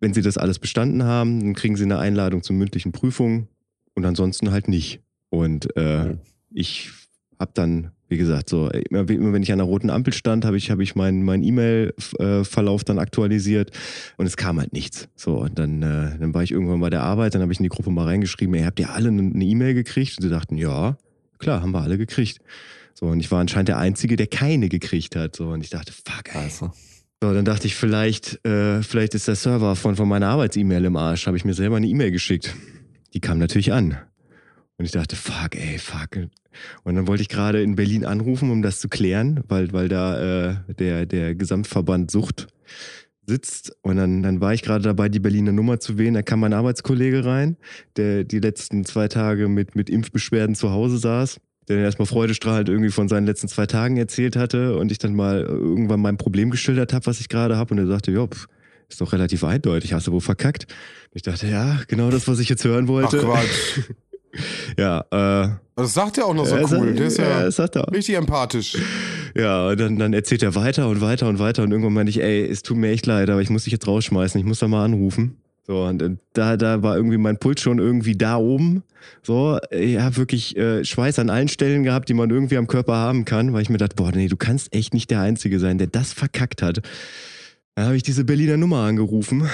[0.00, 3.48] wenn Sie das alles bestanden haben, dann kriegen Sie eine Einladung zur mündlichen Prüfung
[3.94, 5.00] und ansonsten halt nicht.
[5.30, 6.16] Und äh,
[6.50, 6.90] ich
[7.38, 10.56] habe dann, wie gesagt, so immer, immer wenn ich an der roten Ampel stand, habe
[10.56, 13.72] ich, hab ich meinen mein E-Mail-Verlauf dann aktualisiert
[14.16, 15.08] und es kam halt nichts.
[15.16, 17.64] So, und dann, äh, dann war ich irgendwann bei der Arbeit, dann habe ich in
[17.64, 20.18] die Gruppe mal reingeschrieben, ey, habt ihr alle eine E-Mail gekriegt?
[20.18, 20.96] Und sie dachten, ja,
[21.38, 22.38] klar, haben wir alle gekriegt.
[22.94, 25.36] So, und ich war anscheinend der Einzige, der keine gekriegt hat.
[25.36, 26.44] So, und ich dachte, fuck, ey.
[26.44, 26.70] Also.
[27.22, 30.96] So, dann dachte ich, vielleicht, äh, vielleicht ist der Server von, von meiner Arbeits-E-Mail im
[30.96, 31.26] Arsch.
[31.26, 32.54] Habe ich mir selber eine E-Mail geschickt.
[33.14, 33.96] Die kam natürlich an.
[34.76, 36.28] Und ich dachte, fuck, ey, fuck.
[36.84, 40.50] Und dann wollte ich gerade in Berlin anrufen, um das zu klären, weil, weil da
[40.50, 42.48] äh, der, der Gesamtverband Sucht
[43.26, 43.74] sitzt.
[43.80, 46.12] Und dann, dann war ich gerade dabei, die Berliner Nummer zu wählen.
[46.12, 47.56] Da kam mein Arbeitskollege rein,
[47.96, 52.90] der die letzten zwei Tage mit, mit Impfbeschwerden zu Hause saß der erstmal freudestrahlend irgendwie
[52.90, 56.92] von seinen letzten zwei Tagen erzählt hatte und ich dann mal irgendwann mein Problem geschildert
[56.92, 58.26] habe, was ich gerade habe und er sagte, ja,
[58.88, 60.64] ist doch relativ eindeutig, hast du wohl verkackt.
[61.10, 63.18] Und ich dachte, ja, genau das, was ich jetzt hören wollte.
[63.20, 63.80] Ach Quatsch.
[64.78, 66.66] ja, äh, Das sagt er auch noch so cool.
[66.68, 67.90] sagt- Der ist ja, das sagt er.
[67.92, 68.76] richtig empathisch.
[69.34, 72.22] Ja, und dann, dann erzählt er weiter und weiter und weiter und irgendwann meinte ich,
[72.22, 74.68] ey, es tut mir echt leid, aber ich muss dich jetzt rausschmeißen, ich muss da
[74.68, 75.36] mal anrufen.
[75.66, 78.84] So, und äh, da, da war irgendwie mein Puls schon irgendwie da oben.
[79.22, 82.94] So, ich habe wirklich äh, Schweiß an allen Stellen gehabt, die man irgendwie am Körper
[82.94, 85.78] haben kann, weil ich mir dachte, boah, nee, du kannst echt nicht der Einzige sein,
[85.78, 86.82] der das verkackt hat.
[87.74, 89.48] Dann habe ich diese Berliner Nummer angerufen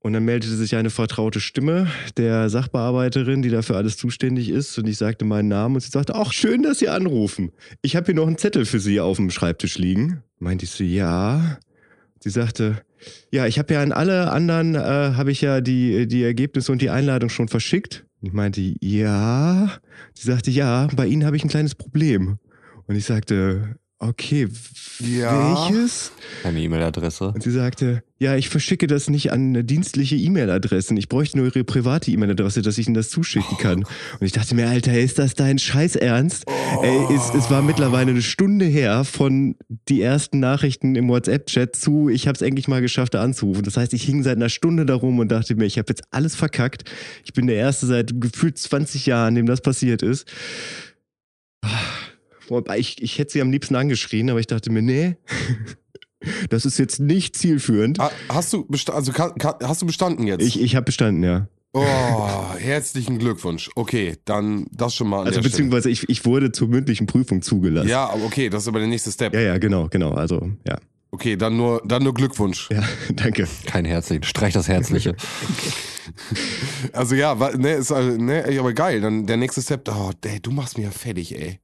[0.00, 4.78] und dann meldete sich eine vertraute Stimme der Sachbearbeiterin, die dafür alles zuständig ist.
[4.78, 7.52] Und ich sagte meinen Namen und sie sagte, ach, schön, dass Sie anrufen.
[7.82, 10.22] Ich habe hier noch einen Zettel für Sie auf dem Schreibtisch liegen.
[10.38, 11.58] Meinte ich so, ja.
[12.24, 12.80] Sie sagte,
[13.30, 16.80] ja, ich habe ja an alle anderen, äh, habe ich ja die, die Ergebnisse und
[16.80, 18.06] die Einladung schon verschickt.
[18.22, 19.70] Ich meinte, ja.
[20.14, 22.38] Sie sagte, ja, bei Ihnen habe ich ein kleines Problem.
[22.86, 24.48] Und ich sagte, okay,
[25.00, 25.70] Ja.
[25.70, 26.12] welches?
[26.42, 27.28] Keine E-Mail-Adresse.
[27.28, 30.96] Und sie sagte, ja, ich verschicke das nicht an dienstliche E-Mail-Adressen.
[30.96, 33.78] Ich bräuchte nur ihre private E-Mail-Adresse, dass ich ihnen das zuschicken kann.
[33.84, 36.44] Und ich dachte mir, Alter, ist das dein Scheiß Ernst?
[36.82, 39.56] Ey, es, es war mittlerweile eine Stunde her von
[39.88, 43.62] die ersten Nachrichten im WhatsApp-Chat zu, ich habe es endlich mal geschafft, da anzurufen.
[43.64, 46.34] Das heißt, ich hing seit einer Stunde darum und dachte mir, ich habe jetzt alles
[46.34, 46.84] verkackt.
[47.24, 50.26] Ich bin der Erste seit gefühlt 20 Jahren, dem das passiert ist.
[52.48, 55.16] Wobei ich, ich hätte sie am liebsten angeschrien, aber ich dachte mir, nee,
[56.50, 57.98] das ist jetzt nicht zielführend.
[57.98, 60.42] Ha- Hast du, besta also, hast du bestanden jetzt?
[60.44, 61.48] Ich, ich habe bestanden, ja.
[61.76, 63.68] Oh, herzlichen Glückwunsch.
[63.74, 67.42] Okay, dann das schon mal an Also der beziehungsweise ich, ich wurde zur mündlichen Prüfung
[67.42, 67.88] zugelassen.
[67.88, 69.34] Ja, aber okay, das ist aber der nächste Step.
[69.34, 70.12] ja, ja, genau, genau.
[70.12, 70.78] Also, ja.
[71.10, 72.68] Okay, dann nur, dann nur Glückwunsch.
[72.70, 72.82] Ja,
[73.14, 73.48] danke.
[73.66, 74.22] Kein Herzlichen.
[74.24, 75.16] Streich das Herzliche.
[76.92, 79.00] Also ja, ne, ist, also, ne, aber geil.
[79.00, 81.60] Dann der nächste Step, oh, ey, du machst mich ja fertig, ey.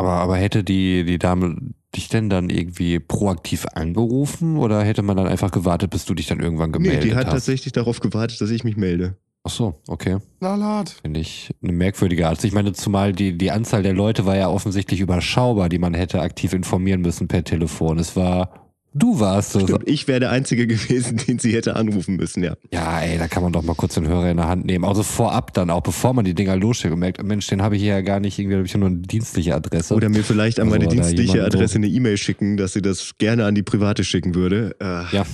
[0.00, 1.56] Aber, aber hätte die, die Dame
[1.94, 6.26] dich denn dann irgendwie proaktiv angerufen oder hätte man dann einfach gewartet, bis du dich
[6.26, 7.32] dann irgendwann Nee, gemeldet die hat hast?
[7.34, 9.16] tatsächlich darauf gewartet, dass ich mich melde.
[9.42, 10.18] Ach so, okay.
[10.40, 10.90] Lalat.
[11.02, 12.44] Finde ich eine merkwürdige Art.
[12.44, 16.20] Ich meine, zumal die, die Anzahl der Leute war ja offensichtlich überschaubar, die man hätte
[16.20, 17.98] aktiv informieren müssen per Telefon.
[17.98, 19.62] Es war, du warst es.
[19.62, 22.54] Stimmt, ich wäre der Einzige gewesen, den sie hätte anrufen müssen, ja.
[22.72, 24.84] Ja, ey, da kann man doch mal kurz den Hörer in der Hand nehmen.
[24.84, 27.82] Also vorab dann, auch bevor man die Dinger losschickt und merkt, Mensch, den habe ich
[27.82, 29.94] hier ja gar nicht, irgendwie habe ich nur eine dienstliche Adresse.
[29.94, 33.44] Oder mir vielleicht an meine Also, dienstliche Adresse eine E-Mail schicken, dass sie das gerne
[33.44, 34.76] an die private schicken würde.
[34.80, 35.26] Äh, ja,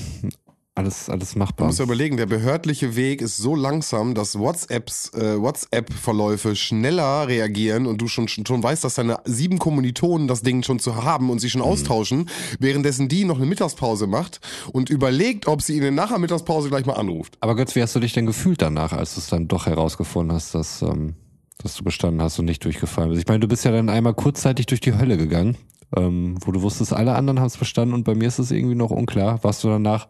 [0.76, 1.66] alles, alles Du machbar.
[1.66, 7.86] musst ja überlegen, der behördliche Weg ist so langsam, dass WhatsApps, äh, WhatsApp-Verläufe schneller reagieren
[7.86, 11.40] und du schon, schon weißt, dass deine sieben Kommilitonen das Ding schon zu haben und
[11.40, 11.60] sich Mhm.
[11.60, 12.28] schon austauschen,
[12.60, 14.40] währenddessen die noch eine Mittagspause macht
[14.72, 17.36] und überlegt, ob sie ihn nach der Mittagspause gleich mal anruft.
[17.40, 20.34] Aber Götz, wie hast du dich denn gefühlt danach, als du es dann doch herausgefunden
[20.36, 21.14] hast, dass, ähm,
[21.62, 23.22] dass du bestanden hast und nicht durchgefallen bist?
[23.22, 25.56] Ich meine, du bist ja dann einmal kurzzeitig durch die Hölle gegangen,
[25.96, 28.74] ähm, wo du wusstest, alle anderen haben es bestanden und bei mir ist es irgendwie
[28.74, 29.42] noch unklar.
[29.44, 30.08] Warst du danach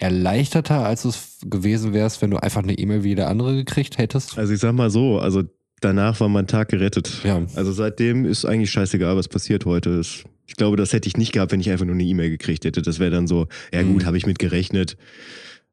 [0.00, 4.38] erleichterter, als es gewesen wärst, wenn du einfach eine E-Mail wie jeder andere gekriegt hättest?
[4.38, 5.42] Also ich sag mal so, also
[5.80, 7.22] danach war mein Tag gerettet.
[7.24, 7.42] Ja.
[7.54, 10.00] Also seitdem ist eigentlich scheißegal, was passiert heute.
[10.46, 12.82] Ich glaube, das hätte ich nicht gehabt, wenn ich einfach nur eine E-Mail gekriegt hätte.
[12.82, 14.06] Das wäre dann so, ja gut, Mhm.
[14.06, 14.96] habe ich mit gerechnet,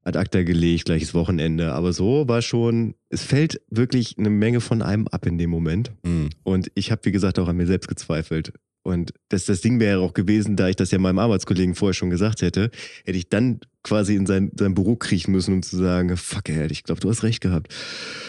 [0.04, 1.74] ad acta gelegt, gleiches Wochenende.
[1.74, 5.92] Aber so war schon, es fällt wirklich eine Menge von einem ab in dem Moment.
[6.06, 6.30] Hm.
[6.44, 8.54] Und ich habe, wie gesagt, auch an mir selbst gezweifelt.
[8.84, 12.10] Und das, das Ding wäre auch gewesen, da ich das ja meinem Arbeitskollegen vorher schon
[12.10, 12.72] gesagt hätte,
[13.04, 16.68] hätte ich dann quasi in sein, sein Büro kriechen müssen, um zu sagen, fuck, ey,
[16.72, 17.74] ich glaube, du hast recht gehabt.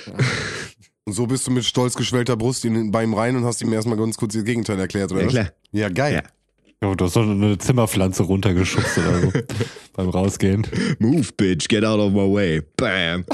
[1.04, 3.72] Und so bist du mit stolz geschwellter Brust in, bei ihm rein und hast ihm
[3.72, 5.32] erstmal ganz kurz das Gegenteil erklärt, oder Ja, was?
[5.32, 5.48] klar.
[5.72, 6.14] Ja, geil.
[6.16, 6.22] Ja.
[6.86, 9.32] Ja, du hast doch eine Zimmerpflanze runtergeschubst oder so
[9.94, 10.66] beim Rausgehen.
[10.98, 12.62] Move, bitch, get out of my way.
[12.76, 13.24] Bam.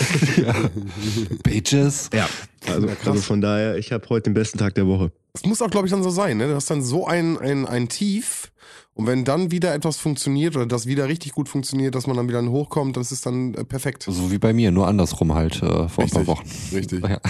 [1.42, 2.10] Bitches.
[2.14, 2.28] Ja.
[2.66, 5.12] Also, also von daher, ich habe heute den besten Tag der Woche.
[5.32, 6.36] Das muss auch, glaube ich, dann so sein.
[6.38, 6.46] Ne?
[6.48, 8.50] Du hast dann so ein, ein, ein Tief
[8.94, 12.28] und wenn dann wieder etwas funktioniert oder das wieder richtig gut funktioniert, dass man dann
[12.28, 14.04] wieder hochkommt, das ist dann äh, perfekt.
[14.04, 16.26] So wie bei mir, nur andersrum halt äh, vor ein paar Richtig.
[16.26, 16.48] Wochen.
[16.72, 17.04] Richtig.
[17.04, 17.20] Ja,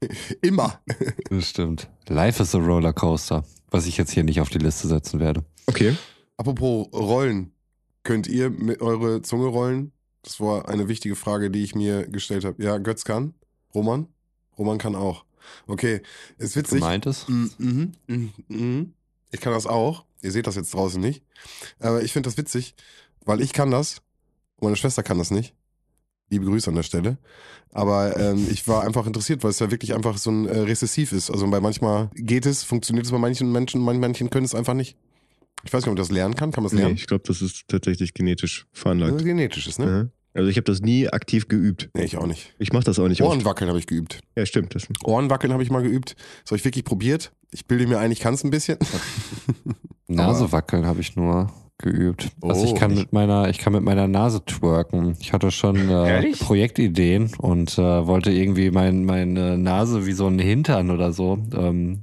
[0.42, 0.80] Immer.
[1.30, 1.88] das stimmt.
[2.08, 5.44] Life is a Rollercoaster, was ich jetzt hier nicht auf die Liste setzen werde.
[5.66, 5.96] Okay.
[6.36, 7.52] Apropos Rollen.
[8.02, 9.92] Könnt ihr mit eure Zunge rollen?
[10.22, 12.62] Das war eine wichtige Frage, die ich mir gestellt habe.
[12.62, 13.34] Ja, Götz kann.
[13.74, 14.06] Roman?
[14.58, 15.24] Roman kann auch.
[15.66, 16.02] Okay,
[16.38, 16.78] ist witzig.
[16.80, 17.28] Gemeint ist?
[17.28, 18.92] Mhm, mhm, mhm, mhm.
[19.36, 20.04] Ich kann das auch.
[20.22, 21.22] Ihr seht das jetzt draußen nicht.
[21.78, 22.74] Aber ich finde das witzig,
[23.26, 24.00] weil ich kann das.
[24.60, 25.54] Meine Schwester kann das nicht.
[26.30, 27.18] Liebe Grüße an der Stelle.
[27.72, 31.12] Aber ähm, ich war einfach interessiert, weil es ja wirklich einfach so ein äh, Rezessiv
[31.12, 31.30] ist.
[31.30, 34.74] Also bei manchmal geht es, funktioniert es bei manchen Menschen, manchen Menschen können es einfach
[34.74, 34.96] nicht.
[35.64, 36.50] Ich weiß nicht, ob man das lernen kann.
[36.50, 36.96] Kann man das Nee, lernen?
[36.96, 39.16] ich glaube, das ist tatsächlich genetisch veranlagt.
[39.16, 39.86] ist genetisches, ne?
[39.86, 40.25] Ja.
[40.36, 41.88] Also ich habe das nie aktiv geübt.
[41.94, 42.54] Nee, ich auch nicht.
[42.58, 43.22] Ich mache das auch nicht.
[43.22, 44.20] Ohrenwackeln habe ich geübt.
[44.36, 44.74] Ja, stimmt.
[44.74, 46.14] Das Ohrenwackeln habe ich mal geübt.
[46.42, 47.32] Das habe ich wirklich probiert.
[47.50, 48.76] Ich bilde mir ein, ich kann es ein bisschen.
[50.08, 52.28] Nase wackeln habe ich nur geübt.
[52.42, 52.74] Also ich Oh.
[52.74, 55.16] kann mit meiner, ich kann mit meiner Nase twerken.
[55.20, 56.32] Ich hatte schon äh?
[56.32, 62.02] Projektideen und äh, wollte irgendwie mein, meine Nase wie so ein Hintern oder so ähm,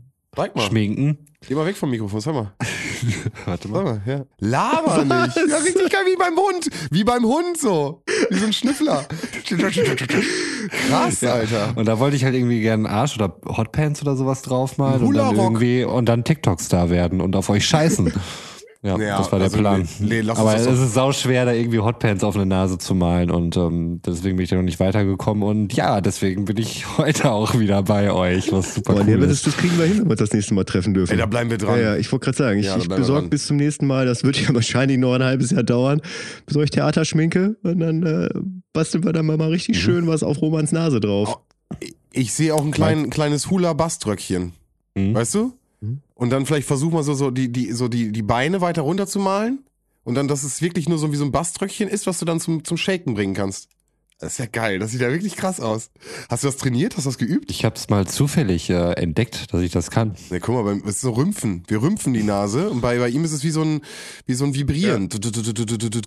[0.57, 1.17] schminken.
[1.47, 2.53] Geh mal weg vom Mikrofon, sag mal.
[3.45, 4.25] Warte Sag mal, ja.
[4.39, 5.35] Laber nicht.
[5.35, 6.69] Ja, richtig geil, wie beim Hund.
[6.89, 8.03] Wie beim Hund so.
[8.29, 9.05] Wie so ein Schnüffler.
[10.87, 11.73] Krass, Alter.
[11.75, 15.35] Und da wollte ich halt irgendwie gerne Arsch oder Hotpants oder sowas draufmalen und dann
[15.35, 18.13] irgendwie und dann TikTok-Star werden und auf euch scheißen.
[18.83, 19.87] Ja, Ja, das war der also, Plan.
[19.99, 23.31] nee, nee, Aber es ist sau schwer, da irgendwie Hotpants auf eine Nase zu malen
[23.31, 27.31] und ähm, deswegen bin ich da noch nicht weitergekommen und ja, deswegen bin ich heute
[27.31, 29.47] auch wieder bei euch, was super Boah, nee, cool aber das, ist.
[29.47, 31.13] das kriegen wir hin, wenn wir uns das nächste Mal treffen dürfen.
[31.13, 31.77] Ey, da bleiben wir dran.
[31.79, 34.25] Ja, ja, ich wollte gerade sagen, ich, Ja, ich besorge bis zum nächsten Mal, das
[34.25, 36.01] wird ja wahrscheinlich noch ein halbes Jahr dauern,
[36.45, 38.29] besorge ich Theaterschminke und dann äh,
[38.73, 39.81] basteln wir dann mal, mal richtig Mhm.
[39.81, 41.39] schön was auf Romans Nase drauf.
[42.11, 44.51] Ich sehe auch ein klein, kleines Hula-Baströckchen.
[44.95, 45.13] Mhm.
[45.15, 45.53] Weißt du?
[46.23, 49.07] Und dann vielleicht versuchen wir so, so, die, die, so die, die Beine weiter runter
[49.07, 49.59] zu malen.
[50.05, 52.39] Und dann, dass es wirklich nur so wie so ein Baströckchen ist, was du dann
[52.39, 53.67] zum, zum Shaken bringen kannst.
[54.19, 54.79] Das ist ja geil.
[54.79, 55.89] Das sieht ja wirklich krass aus.
[56.29, 56.95] Hast du das trainiert?
[56.95, 57.51] Hast du das geübt?
[57.51, 60.15] Ich habe es mal zufällig äh, entdeckt, dass ich das kann.
[60.29, 61.63] Ne, guck mal, beim- das ist so Rümpfen.
[61.67, 63.81] Wir rümpfen die Nase und bei, bei ihm ist es wie so ein,
[64.25, 65.09] wie so ein Vibrieren.
[65.09, 65.19] Du,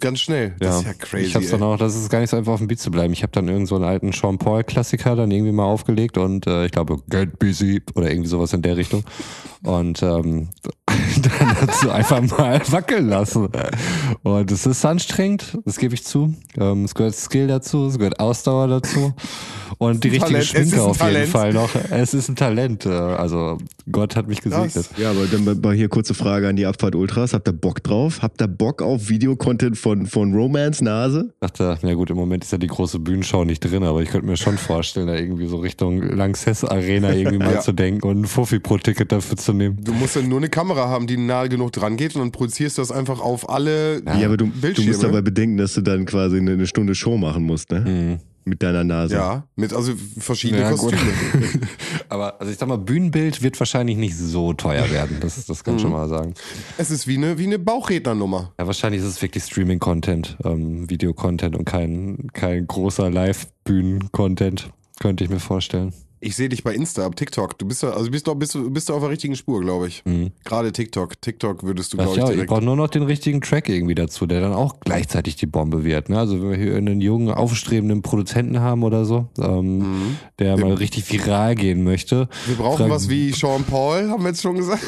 [0.00, 0.54] ganz schnell.
[0.60, 1.26] Das ist ja crazy.
[1.26, 1.66] Ich hab's dann ey.
[1.66, 3.12] auch, das ist gar nicht so einfach auf dem Beat zu bleiben.
[3.12, 6.46] Ich habe dann irgend so einen alten Sean Paul Klassiker dann irgendwie mal aufgelegt und
[6.46, 9.04] äh, ich glaube Get Busy oder irgendwie sowas in der Richtung
[9.66, 10.48] und ähm,
[10.88, 13.48] dann dazu einfach mal wackeln lassen.
[14.22, 16.34] Und es ist anstrengend, das gebe ich zu.
[16.58, 19.12] Ähm, es gehört Skill dazu, es gehört Ausdauer dazu
[19.78, 21.28] und die richtige Talent, Schminke auf jeden Talent.
[21.28, 21.70] Fall noch.
[21.90, 22.86] Es ist ein Talent.
[22.86, 23.58] äh, Also
[23.90, 24.88] Gott hat mich gesegnet.
[24.96, 27.34] Ja, aber dann mal- hier kurze Frage an die Abfahrt Ultras.
[27.34, 28.20] Habt ihr Bock drauf?
[28.22, 31.30] Habt ihr Bock auf Videocontent von, von Romance Nase?
[31.34, 34.08] Ich dachte, na gut, im Moment ist ja die große Bühnenshow nicht drin, aber ich
[34.10, 37.60] könnte mir schon vorstellen, da irgendwie so Richtung Lanxess Arena irgendwie mal Ja.
[37.60, 39.78] zu denken und ein Fuffi pro Ticket dafür zu nehmen.
[39.82, 42.78] Du musst ja nur eine Kamera haben, die nahe genug dran geht und dann projizierst
[42.78, 46.04] du das einfach auf alle Ja, aber du, du musst dabei bedenken, dass du dann
[46.06, 47.80] quasi eine, eine Stunde Show machen musst, ne?
[47.80, 48.20] Mhm.
[48.48, 49.16] Mit deiner Nase.
[49.16, 50.70] ja, mit also verschiedene Ja.
[50.70, 51.00] Kostüme.
[52.08, 55.74] Aber also ich sag mal, Bühnenbild wird wahrscheinlich nicht so teuer werden, das, das kann
[55.74, 56.34] ich schon mal sagen.
[56.78, 58.52] Es ist wie eine, wie eine Bauchrednernummer.
[58.56, 65.30] Ja, wahrscheinlich ist es wirklich Streaming-Content, ähm, Video-Content und kein, kein großer Live-Bühnen-Content, könnte ich
[65.30, 65.92] mir vorstellen.
[66.18, 67.58] Ich sehe dich bei Insta, ab TikTok.
[67.58, 69.88] Du bist da, also bist du, bist du, bist du auf der richtigen Spur, glaube
[69.88, 70.02] ich.
[70.06, 70.32] Mhm.
[70.44, 71.20] Gerade TikTok.
[71.20, 72.48] TikTok würdest du, glaube ich, ja, direkt.
[72.48, 76.08] braucht nur noch den richtigen Track irgendwie dazu, der dann auch gleichzeitig die Bombe wird.
[76.08, 76.18] Ne?
[76.18, 80.16] Also wenn wir hier einen jungen, aufstrebenden Produzenten haben oder so, ähm, Mhm.
[80.38, 84.28] der mal richtig viral gehen möchte, Wir brauchen Fragen- was wie Sean Paul, haben wir
[84.30, 84.82] jetzt schon gesagt.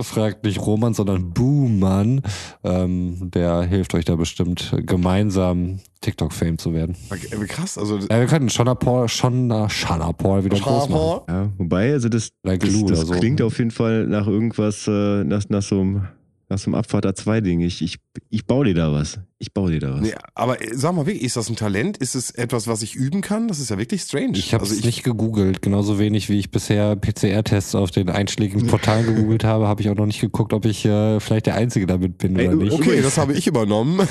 [0.00, 2.22] Fragt nicht Roman, sondern Booman.
[2.62, 6.96] Ähm, der hilft euch da bestimmt, gemeinsam TikTok-Fame zu werden.
[7.10, 11.20] Okay, krass, also Ja, wir könnten Shana Paul, Shana, Shana Paul wieder groß Sean machen.
[11.28, 13.14] Ja, wobei, also das, Like das, das so.
[13.14, 16.08] klingt auf jeden Fall nach irgendwas, äh, nach, nach so einem,
[16.48, 17.60] nach so einem Abfahrt A2-Ding.
[17.60, 17.98] Ich, ich,
[18.30, 19.18] ich baue dir da was.
[19.38, 20.00] Ich baue dir da was.
[20.00, 21.98] Nee, aber äh, sag mal wirklich, ist das ein Talent?
[21.98, 23.48] Ist es etwas, was ich üben kann?
[23.48, 24.38] Das ist ja wirklich strange.
[24.38, 28.08] Ich habe es also ich, nicht gegoogelt, genauso wenig wie ich bisher PCR-Tests auf den
[28.08, 31.56] einschlägigen Portalen gegoogelt habe, habe ich auch noch nicht geguckt, ob ich äh, vielleicht der
[31.56, 32.72] Einzige damit bin Ey, oder nicht.
[32.72, 34.00] Okay, das habe ich übernommen.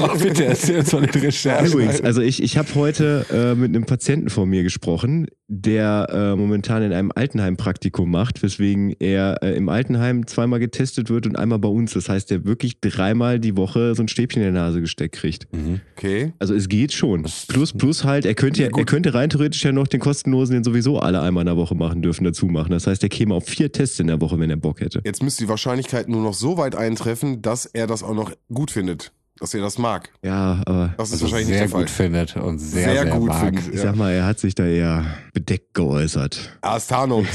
[0.00, 1.66] Oh, bitte erzähl uns von den Recherchen.
[1.66, 6.36] Übrigens, also ich, ich habe heute äh, mit einem Patienten vor mir gesprochen, der äh,
[6.36, 11.36] momentan in einem Altenheim Praktikum macht, weswegen er äh, im Altenheim zweimal getestet wird und
[11.36, 11.92] einmal bei uns.
[11.92, 15.46] Das heißt, der wirklich dreimal die Woche so ein Stäbchen in der Nase gesteckt kriegt.
[15.52, 15.80] Mhm.
[15.96, 16.32] Okay.
[16.38, 17.24] Also es geht schon.
[17.48, 20.64] Plus, plus halt, er könnte, ja, er könnte rein theoretisch ja noch den kostenlosen, den
[20.64, 22.70] sowieso alle einmal in der Woche machen dürfen, dazu machen.
[22.70, 25.00] Das heißt, er käme auf vier Tests in der Woche, wenn er Bock hätte.
[25.04, 28.70] Jetzt müsste die Wahrscheinlichkeit nur noch so weit eintreffen, dass er das auch noch gut
[28.70, 29.12] findet.
[29.38, 30.10] Dass er das mag.
[30.22, 31.80] Ja, aber Das ist Also wahrscheinlich sehr nicht der Fall.
[31.84, 33.46] gut findet und sehr, Sehr sehr, gut mag.
[33.46, 33.68] findet.
[33.68, 33.80] ich Ja.
[33.84, 36.58] sag mal, er hat sich da eher bedeckt geäußert.
[36.60, 37.24] Ah, ist Tarnung,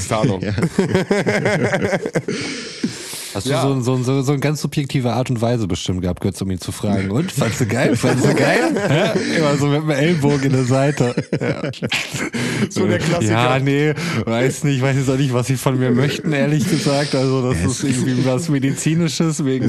[3.44, 3.52] Tarnung.
[3.52, 3.78] Ja.
[3.78, 6.40] Hast du so, so, so, so eine ganz subjektive Art und Weise bestimmt gehabt, Götz,
[6.42, 7.10] um ihn zu fragen.
[7.10, 7.96] Und, fandst du geil?
[7.96, 9.14] Fandst du geil?
[9.38, 11.14] Immer so mit dem Ellbogen in der Seite.
[11.40, 11.70] Ja.
[12.70, 13.32] So der Klassiker.
[13.32, 13.94] Ja, nee,
[14.24, 17.14] weiß nicht, weiß jetzt auch nicht, was sie von mir möchten, ehrlich gesagt.
[17.14, 19.66] Also das ist irgendwie was Medizinisches wegen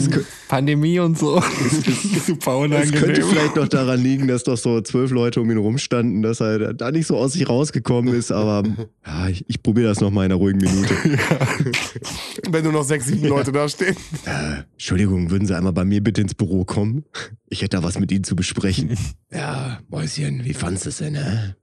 [0.47, 1.39] Pandemie und so.
[1.39, 2.99] Das ist super Es unangenehm.
[3.01, 6.73] könnte vielleicht noch daran liegen, dass doch so zwölf Leute um ihn rumstanden, dass er
[6.73, 8.63] da nicht so aus sich rausgekommen ist, aber
[9.05, 10.93] ja, ich, ich probiere das noch mal in einer ruhigen Minute.
[12.49, 13.95] Wenn nur noch sechs, sieben Leute da stehen.
[14.25, 17.03] Äh, Entschuldigung, würden Sie einmal bei mir bitte ins Büro kommen?
[17.49, 18.97] Ich hätte da was mit Ihnen zu besprechen.
[19.31, 21.55] ja, Mäuschen, wie fandst du es denn, hä?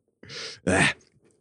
[0.65, 0.83] Äh,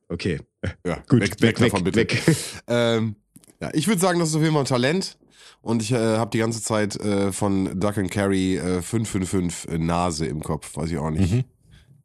[0.09, 0.39] okay,
[0.85, 1.99] Ja, gut, weg, weg, weg, davon bitte.
[1.99, 2.21] weg.
[2.67, 3.15] Ähm,
[3.61, 5.17] ja, ich würde sagen, das ist auf jeden Fall ein Talent.
[5.61, 9.77] Und ich äh, habe die ganze Zeit äh, von Duck and Carry äh, 555 äh,
[9.77, 10.75] Nase im Kopf.
[10.75, 11.31] Weiß ich auch nicht.
[11.31, 11.43] Mhm.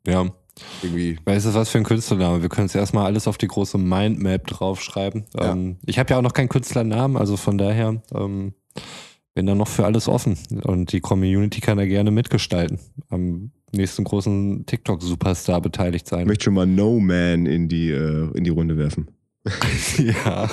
[0.07, 0.31] Ja.
[0.83, 1.19] Irgendwie.
[1.25, 2.43] Weißt du, was für ein Künstlername?
[2.43, 5.25] Wir können es erstmal alles auf die große Mindmap draufschreiben.
[5.37, 5.53] Ja.
[5.53, 8.55] Ähm, ich habe ja auch noch keinen Künstlernamen, also von daher ähm,
[9.35, 10.37] bin da noch für alles offen.
[10.65, 12.79] Und die Community kann da gerne mitgestalten.
[13.09, 16.27] Am nächsten großen TikTok-Superstar beteiligt Ich sein.
[16.27, 19.09] möchte schon mal No Man in die, äh, in die Runde werfen.
[19.99, 20.51] ja,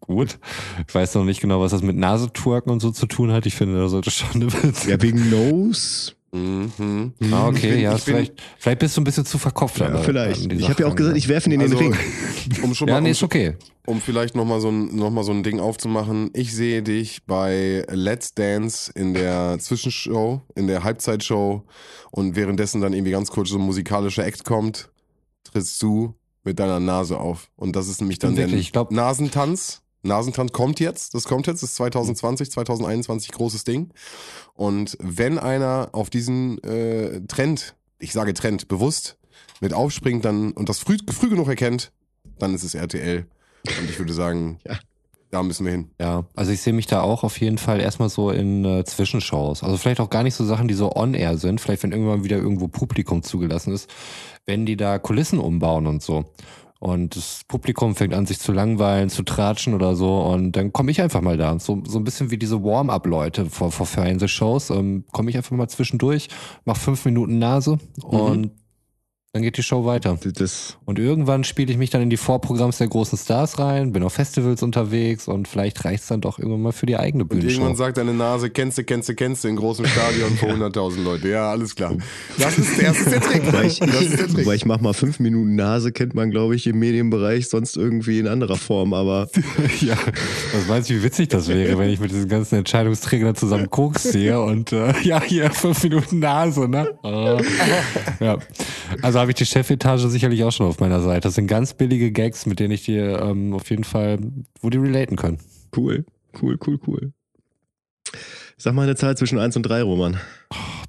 [0.00, 0.38] gut.
[0.86, 3.44] Ich weiß noch nicht genau, was das mit Nasetwerken und so zu tun hat.
[3.44, 4.46] Ich finde, da sollte schon eine
[4.86, 6.12] Ja, wegen Nose.
[6.30, 7.14] Mhm.
[7.32, 9.78] Ah, okay, bin- ja, ich bin- vielleicht, vielleicht bist du ein bisschen zu verkopft.
[9.78, 10.52] Ja, aber vielleicht.
[10.52, 11.96] Ich habe ja auch gesagt, ich werfe ihn in den Also, Ring.
[12.62, 13.56] um schon Ja, mal, nee, um, ist okay.
[13.86, 16.30] um vielleicht nochmal so, ein, noch mal so ein Ding aufzumachen.
[16.34, 21.62] Ich sehe dich bei Let's Dance in der Zwischenshow, in der Halbzeitshow
[22.10, 24.90] und währenddessen dann irgendwie ganz kurz so ein musikalischer Act kommt,
[25.44, 26.14] trittst du
[26.44, 27.48] mit deiner Nase auf.
[27.56, 29.82] Und das ist nämlich dann der wirklich, ich glaub- Nasentanz.
[30.02, 33.90] Nasentanz kommt jetzt, das kommt jetzt, das ist 2020, 2021 großes Ding.
[34.54, 39.18] Und wenn einer auf diesen äh, Trend, ich sage Trend, bewusst
[39.60, 41.92] mit aufspringt dann und das früh, früh genug erkennt,
[42.38, 43.26] dann ist es RTL.
[43.66, 44.78] Und ich würde sagen, Ja.
[45.30, 45.90] da müssen wir hin.
[46.00, 49.62] Ja, also ich sehe mich da auch auf jeden Fall erstmal so in äh, Zwischenshows.
[49.64, 51.60] Also vielleicht auch gar nicht so Sachen, die so on-air sind.
[51.60, 53.90] Vielleicht, wenn irgendwann wieder irgendwo Publikum zugelassen ist,
[54.46, 56.24] wenn die da Kulissen umbauen und so.
[56.80, 60.20] Und das Publikum fängt an, sich zu langweilen, zu tratschen oder so.
[60.20, 61.58] Und dann komme ich einfach mal da.
[61.58, 64.70] So, so ein bisschen wie diese Warm-up-Leute vor, vor Fernsehshows.
[64.70, 66.28] Ähm, komme ich einfach mal zwischendurch,
[66.64, 68.52] mach fünf Minuten Nase und
[69.38, 70.18] dann geht die Show weiter.
[70.34, 74.02] Das, Und irgendwann spiele ich mich dann in die Vorprogramms der großen Stars rein, bin
[74.02, 77.52] auf Festivals unterwegs und vielleicht reicht's dann doch irgendwann mal für die eigene Und Bühnenshow.
[77.60, 81.02] irgendwann sagt deine Nase, kennst du, kennst du, kennst du, in großem Stadion vor 100.000
[81.04, 81.28] Leute.
[81.28, 81.94] Ja, alles klar.
[82.36, 83.46] Das ist, der- das ist der Trick.
[83.46, 84.36] Wobei ich, Trick.
[84.38, 88.18] wobei ich mach mal fünf Minuten Nase, kennt man, glaube ich, im Medienbereich sonst irgendwie
[88.18, 89.28] in anderer Form, aber
[89.80, 89.96] ja,
[90.52, 94.02] was meinst du, wie witzig das wäre, wenn ich mit diesen ganzen Entscheidungsträgern zusammen Koks
[94.02, 96.88] sehe und äh, ja, hier fünf Minuten Nase, ne?
[98.20, 98.38] Ja,
[99.02, 101.22] also habe ich die Chefetage sicherlich auch schon auf meiner Seite.
[101.22, 104.18] Das sind ganz billige Gags, mit denen ich dir ähm, auf jeden Fall,
[104.60, 105.38] wo die relaten können.
[105.76, 106.04] cool,
[106.40, 107.12] cool, cool, cool.
[108.56, 110.18] Sag mal eine Zahl zwischen eins und drei, Roman.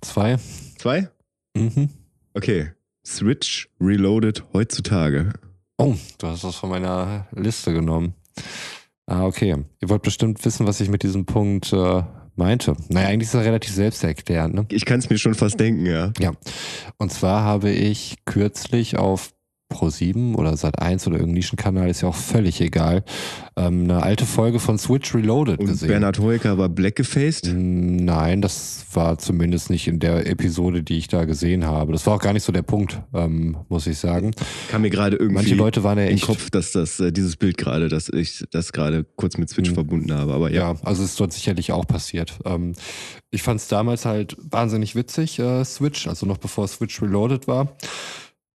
[0.02, 0.38] Zwei.
[0.78, 1.10] Zwei?
[1.56, 1.89] Mhm.
[2.34, 2.71] Okay.
[3.06, 5.34] Switch Reloaded heutzutage.
[5.78, 8.13] Oh, du hast das von meiner Liste genommen.
[9.06, 9.56] Ah, okay.
[9.82, 12.04] Ihr wollt bestimmt wissen, was ich mit diesem Punkt äh,
[12.39, 12.75] meinte.
[12.88, 14.56] Naja, eigentlich ist er relativ selbsterklärend.
[14.56, 14.65] Ne?
[14.71, 16.12] Ich kann es mir schon fast denken, ja.
[16.97, 19.32] Und zwar habe ich kürzlich auf
[19.72, 23.04] Pro7 oder Sat1 oder irgendein Nischenkanal, ist ja auch völlig egal,
[23.56, 25.90] ähm, eine alte Folge von Switch Reloaded Und gesehen.
[25.90, 27.52] Bernhard Hoeker war blackgefaced.
[27.54, 31.92] Nein, das war zumindest nicht in der Episode, die ich da gesehen habe.
[31.92, 34.32] Das war auch gar nicht so der Punkt, ähm, muss ich sagen.
[34.70, 37.36] Kam mir gerade irgendwie Manche Leute waren ja im echt Kopf, dass das äh, dieses
[37.36, 39.76] Bild gerade, dass ich das gerade kurz mit Switch Mhm.
[39.76, 40.34] verbunden habe.
[40.34, 42.40] Aber ja, Ja, also ist dort sicherlich auch passiert.
[42.46, 42.74] Ähm,
[43.32, 47.78] ich fand es damals halt wahnsinnig witzig, äh, Switch, also noch bevor Switch Reloaded war.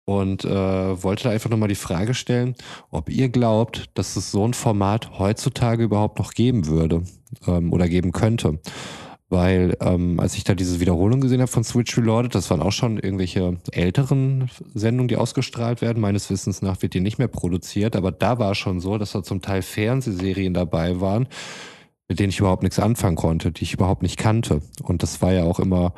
[0.06, 2.54] Und äh, wollte da einfach nochmal die Frage stellen,
[2.90, 7.04] ob ihr glaubt, dass es so ein Format heutzutage überhaupt noch geben würde
[7.46, 8.60] ähm, oder geben könnte.
[9.30, 12.72] Weil ähm, als ich da diese Wiederholung gesehen habe von Switch Reloaded, das waren auch
[12.72, 16.00] schon irgendwelche älteren Sendungen, die ausgestrahlt werden.
[16.02, 19.22] Meines Wissens nach wird die nicht mehr produziert, aber da war schon so, dass da
[19.22, 21.26] zum Teil Fernsehserien dabei waren,
[22.08, 24.60] mit denen ich überhaupt nichts anfangen konnte, die ich überhaupt nicht kannte.
[24.82, 25.94] Und das war ja auch immer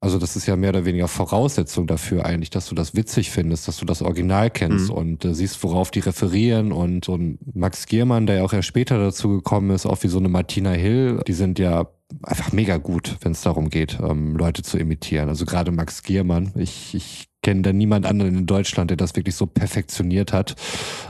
[0.00, 3.66] Also das ist ja mehr oder weniger Voraussetzung dafür eigentlich, dass du das witzig findest,
[3.66, 4.94] dass du das Original kennst Mhm.
[4.94, 8.98] und äh, siehst, worauf die referieren und ein Max Giermann, der ja auch erst später
[8.98, 11.88] dazu gekommen ist, auch wie so eine Martina Hill, die sind ja
[12.22, 15.28] einfach mega gut, wenn es darum geht, ähm, Leute zu imitieren.
[15.28, 19.34] Also gerade Max Giermann, ich, ich kenne da niemand anderen in Deutschland, der das wirklich
[19.34, 20.54] so perfektioniert hat.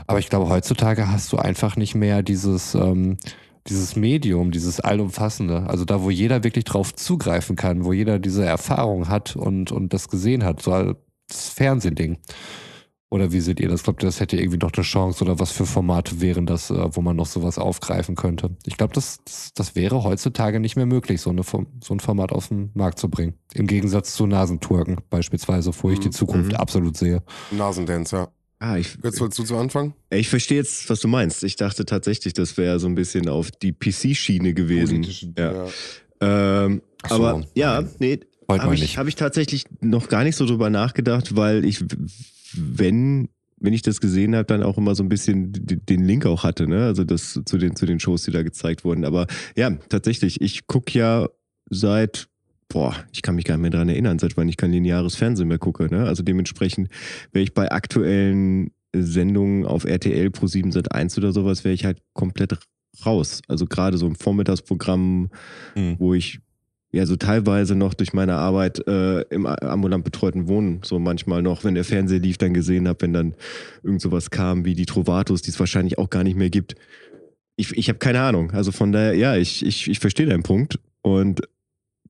[0.07, 2.73] Aber ich glaube, heutzutage hast du einfach nicht mehr dieses...
[2.73, 3.17] Ähm,
[3.69, 8.45] dieses Medium, dieses Allumfassende, also da, wo jeder wirklich drauf zugreifen kann, wo jeder diese
[8.45, 10.97] Erfahrung hat und, und das gesehen hat, so als
[11.31, 12.17] Fernsehding.
[13.11, 13.81] Oder wie seht ihr das?
[13.81, 16.95] Glaubt ihr, das hätte irgendwie noch eine Chance oder was für Formate wären das, äh,
[16.95, 18.55] wo man noch sowas aufgreifen könnte?
[18.67, 22.31] Ich glaube, das, das, das wäre heutzutage nicht mehr möglich, so, eine, so ein Format
[22.31, 23.33] auf den Markt zu bringen.
[23.55, 26.57] Im Gegensatz zu Nasenturken beispielsweise, wo ich die Zukunft Mhm.
[26.57, 27.23] absolut sehe.
[27.49, 28.27] Nasendance, ja.
[28.59, 29.93] Ah, ich, Jetzt willst du zu Anfang?
[30.09, 31.43] ich verstehe jetzt, was du meinst.
[31.45, 35.01] Ich dachte tatsächlich, das wäre so ein bisschen auf die PC-Schiene gewesen.
[35.01, 35.67] Politische- ja.
[36.65, 40.69] Ähm, so, aber ja, nee, habe ich, hab ich tatsächlich noch gar nicht so drüber
[40.69, 41.81] nachgedacht, weil ich,
[42.53, 43.29] wenn,
[43.61, 46.67] wenn ich das gesehen habe, dann auch immer so ein bisschen den Link auch hatte,
[46.67, 46.83] ne?
[46.85, 49.05] Also das zu den, zu den Shows, die da gezeigt wurden.
[49.05, 51.29] Aber ja, tatsächlich, ich gucke ja
[51.69, 52.27] seit,
[52.69, 55.47] boah, ich kann mich gar nicht mehr dran erinnern, seit wann ich kein lineares Fernsehen
[55.47, 56.05] mehr gucke, ne?
[56.05, 56.89] Also dementsprechend
[57.31, 61.85] wäre ich bei aktuellen Sendungen auf RTL Pro 7 Sat 1 oder sowas, wäre ich
[61.85, 62.57] halt komplett
[63.05, 63.41] raus.
[63.47, 65.29] Also gerade so im Vormittagsprogramm,
[65.73, 65.95] Hm.
[65.99, 66.39] wo ich
[66.91, 71.63] ja so teilweise noch durch meine Arbeit äh, im ambulant betreuten Wohnen so manchmal noch,
[71.63, 73.35] wenn der Fernseher lief, dann gesehen habe, wenn dann
[73.83, 76.75] irgend sowas kam wie die Trovatos, die es wahrscheinlich auch gar nicht mehr gibt.
[77.57, 78.51] Ich, ich habe keine Ahnung.
[78.51, 81.41] Also von daher, ja, ich, ich, ich verstehe deinen Punkt und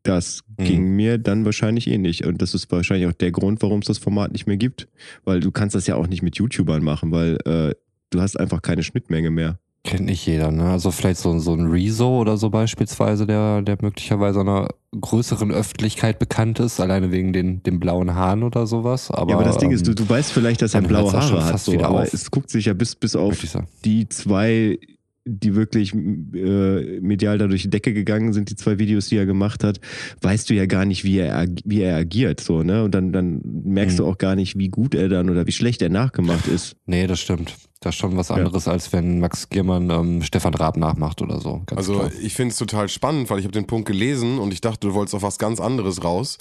[0.04, 0.64] das Mhm.
[0.64, 2.26] ging mir dann wahrscheinlich ähnlich.
[2.26, 4.88] Und das ist wahrscheinlich auch der Grund, warum es das Format nicht mehr gibt.
[5.26, 7.76] Weil du kannst das ja auch nicht mit YouTubern machen, weil äh,
[8.10, 9.60] du hast einfach keine Schnittmenge mehr.
[9.86, 10.66] Kennt nicht jeder, ne?
[10.72, 14.68] Also vielleicht so, so ein Rezo oder so beispielsweise, der, der möglicherweise einer
[15.00, 19.10] größeren Öffentlichkeit bekannt ist, alleine wegen den, den blauen Haaren oder sowas.
[19.10, 21.60] Aber, ja, aber das Ding ist, du, du weißt vielleicht, dass er blaue Haare hat,
[21.62, 22.14] so, aber auf.
[22.14, 23.38] es guckt sich ja bis, bis auf
[23.86, 24.80] die zwei,
[25.26, 29.26] die wirklich äh, medial da durch die Decke gegangen sind, die zwei Videos, die er
[29.26, 29.80] gemacht hat,
[30.22, 32.40] weißt du ja gar nicht, wie er, wie er agiert.
[32.40, 32.84] So, ne?
[32.84, 34.04] Und dann, dann merkst Mhm.
[34.04, 36.76] du auch gar nicht, wie gut er dann oder wie schlecht er nachgemacht ist.
[36.86, 37.56] Nee, das stimmt.
[37.82, 41.62] Das ist schon was anderes, als wenn Max Giermann ähm, Stefan Raab nachmacht oder so.
[41.66, 42.12] Ganz Also klar.
[42.22, 44.94] ich finde es total spannend, weil ich habe den Punkt gelesen und ich dachte, du
[44.94, 46.38] wolltest auf was ganz anderes raus.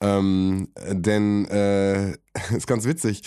[0.00, 2.12] Ähm, denn äh,
[2.56, 3.22] ist ganz witzig.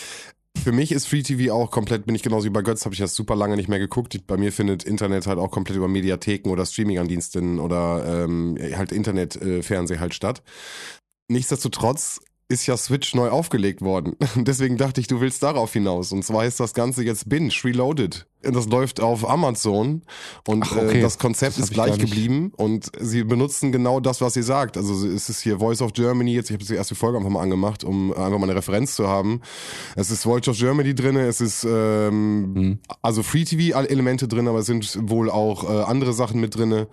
[0.57, 2.99] Für mich ist Free TV auch komplett, bin ich genauso wie bei Götz, habe ich
[2.99, 4.15] das super lange nicht mehr geguckt.
[4.27, 9.97] Bei mir findet Internet halt auch komplett über Mediatheken oder Streaming-Andiensten oder ähm, halt Internet-Fernseh
[9.97, 10.43] halt statt.
[11.29, 14.15] Nichtsdestotrotz ist ja Switch neu aufgelegt worden.
[14.35, 16.11] Deswegen dachte ich, du willst darauf hinaus.
[16.11, 18.27] Und zwar ist das Ganze jetzt Binge Reloaded.
[18.43, 20.01] Das läuft auf Amazon
[20.47, 20.99] und Ach, okay.
[20.99, 24.43] äh, das Konzept Das ist ich gleich geblieben und sie benutzen genau das, was sie
[24.43, 24.77] sagt.
[24.77, 27.41] Also es ist hier Voice of Germany, jetzt ich habe die erste Folge einfach mal
[27.41, 29.41] angemacht, um einfach mal eine Referenz zu haben.
[29.95, 32.79] Es ist Voice of Germany drin, es ist ähm, Mhm.
[33.01, 36.87] also Free TV Elemente drin, aber es sind wohl auch äh, andere Sachen mit drinne.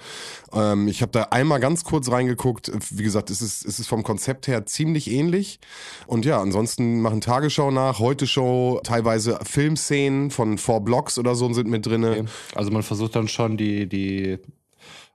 [0.53, 2.71] Ähm, ich habe da einmal ganz kurz reingeguckt.
[2.91, 5.61] Wie gesagt, es ist es ist vom Konzept her ziemlich ähnlich.
[6.07, 11.38] Und ja, ansonsten machen Tagesschau nach, heute Show, teilweise Filmszenen von Four Blocks oder so
[11.55, 12.11] sind mit drinne.
[12.11, 12.25] Okay.
[12.55, 14.39] Also man versucht dann schon die, die,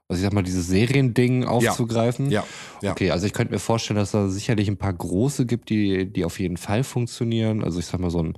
[0.08, 2.30] also ich sag mal, dieses Seriending aufzugreifen.
[2.30, 2.44] Ja,
[2.82, 2.92] ja.
[2.92, 6.24] Okay, also ich könnte mir vorstellen, dass da sicherlich ein paar große gibt, die, die
[6.24, 7.62] auf jeden Fall funktionieren.
[7.64, 8.34] Also ich sag mal so ein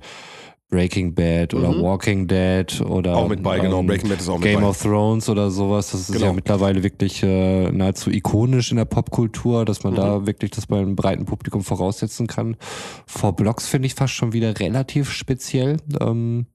[0.69, 1.81] Breaking Bad oder Mhm.
[1.81, 3.79] Walking Dead oder Auch mit bei, genau.
[3.79, 4.67] ähm, Breaking Bad ist auch mit Game bei.
[4.67, 5.91] of Thrones oder sowas.
[5.91, 6.25] Das ist Genau.
[6.25, 9.97] ja mittlerweile wirklich äh, nahezu ikonisch in der Popkultur, dass man Mhm.
[9.97, 12.57] da wirklich das bei einem breiten Publikum voraussetzen kann.
[13.05, 15.77] Vor Blocks finde ich fast schon wieder relativ speziell.
[16.01, 16.47] Ähm,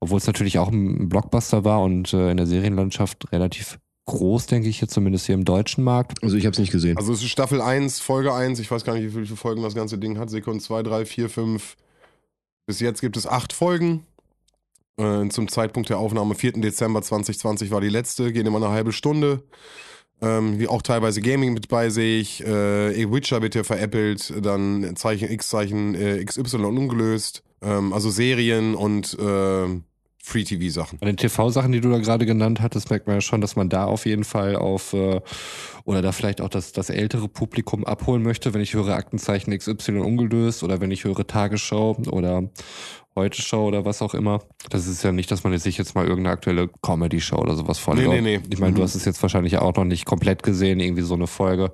[0.00, 4.68] obwohl es natürlich auch ein Blockbuster war und äh, in der Serienlandschaft relativ groß, denke
[4.68, 6.22] ich jetzt zumindest hier im deutschen Markt.
[6.22, 6.96] Also ich habe es nicht gesehen.
[6.96, 9.74] Also es ist Staffel 1, Folge 1, ich weiß gar nicht, wie viele Folgen das
[9.74, 10.30] ganze Ding hat.
[10.30, 11.76] Sekunde 2, 3, 4, 5.
[12.66, 14.04] Bis jetzt gibt es acht Folgen.
[14.96, 16.52] Äh, zum Zeitpunkt der Aufnahme, 4.
[16.52, 19.42] Dezember 2020 war die letzte, gehen immer eine halbe Stunde.
[20.22, 22.44] Ähm, wie auch teilweise Gaming mit bei sich.
[22.44, 27.42] Äh, Witcher wird ja veräppelt, dann Zeichen X-Zeichen äh, XY ungelöst.
[27.62, 29.80] Ähm, also Serien und äh,
[30.22, 30.98] Free-TV-Sachen.
[30.98, 33.68] Bei den TV-Sachen, die du da gerade genannt hattest, merkt man ja schon, dass man
[33.68, 35.20] da auf jeden Fall auf äh,
[35.84, 39.98] oder da vielleicht auch das, das ältere Publikum abholen möchte, wenn ich höre Aktenzeichen XY
[40.00, 42.50] ungelöst oder wenn ich höre Tagesschau oder
[43.16, 44.40] Heute Show oder was auch immer.
[44.70, 47.76] Das ist ja nicht, dass man jetzt sich jetzt mal irgendeine aktuelle Comedy-Show oder sowas
[47.80, 48.08] vorlegt.
[48.08, 48.44] Nee, nee, nee.
[48.52, 48.84] Ich meine, du Mhm.
[48.84, 51.72] hast es jetzt wahrscheinlich auch noch nicht komplett gesehen, irgendwie so eine Folge.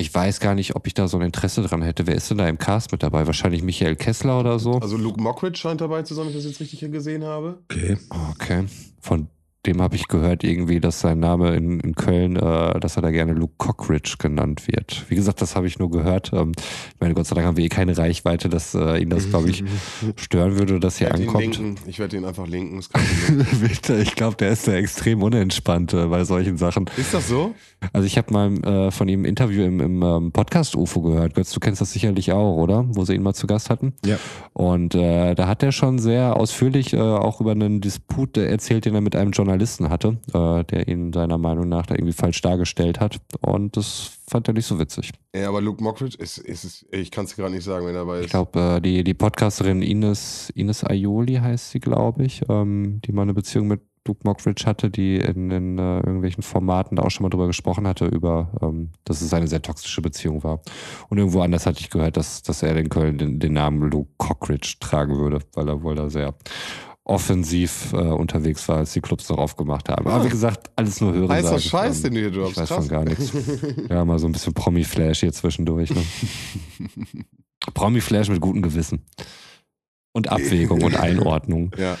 [0.00, 2.06] Ich weiß gar nicht, ob ich da so ein Interesse dran hätte.
[2.06, 3.26] Wer ist denn da im Cast mit dabei?
[3.26, 4.74] Wahrscheinlich Michael Kessler oder so.
[4.74, 7.58] Also Luke Mockridge scheint dabei zu sein, wenn ich das jetzt richtig gesehen habe.
[7.64, 7.98] Okay.
[8.30, 8.66] Okay.
[9.00, 9.26] Von
[9.66, 13.10] dem habe ich gehört irgendwie, dass sein Name in, in Köln, äh, dass er da
[13.10, 15.04] gerne Luke Cockridge genannt wird.
[15.08, 16.32] Wie gesagt, das habe ich nur gehört.
[16.32, 19.28] Ähm, ich meine, Gott sei Dank haben wir eh keine Reichweite, dass äh, ihn das,
[19.28, 19.64] glaube ich,
[20.16, 21.42] stören würde, dass hier Ich ankommt.
[21.58, 21.74] linken.
[21.86, 22.80] Ich werde ihn einfach linken.
[24.00, 26.86] ich glaube, der ist da extrem unentspannt äh, bei solchen Sachen.
[26.96, 27.52] ist das so?
[27.92, 31.34] Also ich habe mal äh, von ihm ein Interview im, im ähm, Podcast UFO gehört.
[31.34, 32.84] Götz, du kennst das sicherlich auch, oder?
[32.88, 33.94] Wo sie ihn mal zu Gast hatten.
[34.04, 34.18] Ja.
[34.52, 38.84] Und äh, da hat er schon sehr ausführlich äh, auch über einen Disput äh, erzählt,
[38.84, 42.40] den er mit einem Journalisten hatte, äh, der ihn seiner Meinung nach da irgendwie falsch
[42.40, 43.20] dargestellt hat.
[43.40, 45.12] Und das fand er nicht so witzig.
[45.34, 48.00] Ja, aber Luke Mockridge ist, ist, ist ich kann es gerade nicht sagen, wenn er
[48.00, 48.26] dabei ist.
[48.26, 53.12] Ich glaube, äh, die, die Podcasterin Ines, Ines Aioli heißt sie, glaube ich, ähm, die
[53.12, 57.10] mal eine Beziehung mit Luke Mockridge hatte, die in, in äh, irgendwelchen Formaten da auch
[57.10, 60.60] schon mal drüber gesprochen hatte, über, ähm, dass es eine sehr toxische Beziehung war.
[61.10, 64.10] Und irgendwo anders hatte ich gehört, dass, dass er in Köln den, den Namen Luke
[64.16, 66.34] Cockridge tragen würde, weil er wohl da sehr
[67.08, 70.06] offensiv äh, unterwegs war, als die Clubs noch aufgemacht haben.
[70.06, 71.28] Aber wie gesagt, alles nur hören.
[71.30, 72.52] Heißer Scheiß, den du hier droppst.
[72.52, 72.78] Ich weiß Krass.
[72.86, 73.32] von gar nichts.
[73.88, 75.90] Ja, mal so ein bisschen Promi-Flash hier zwischendurch.
[75.90, 76.02] Ne?
[77.74, 79.04] Promi-Flash mit gutem Gewissen.
[80.12, 81.70] Und Abwägung und Einordnung.
[81.78, 81.98] Ja.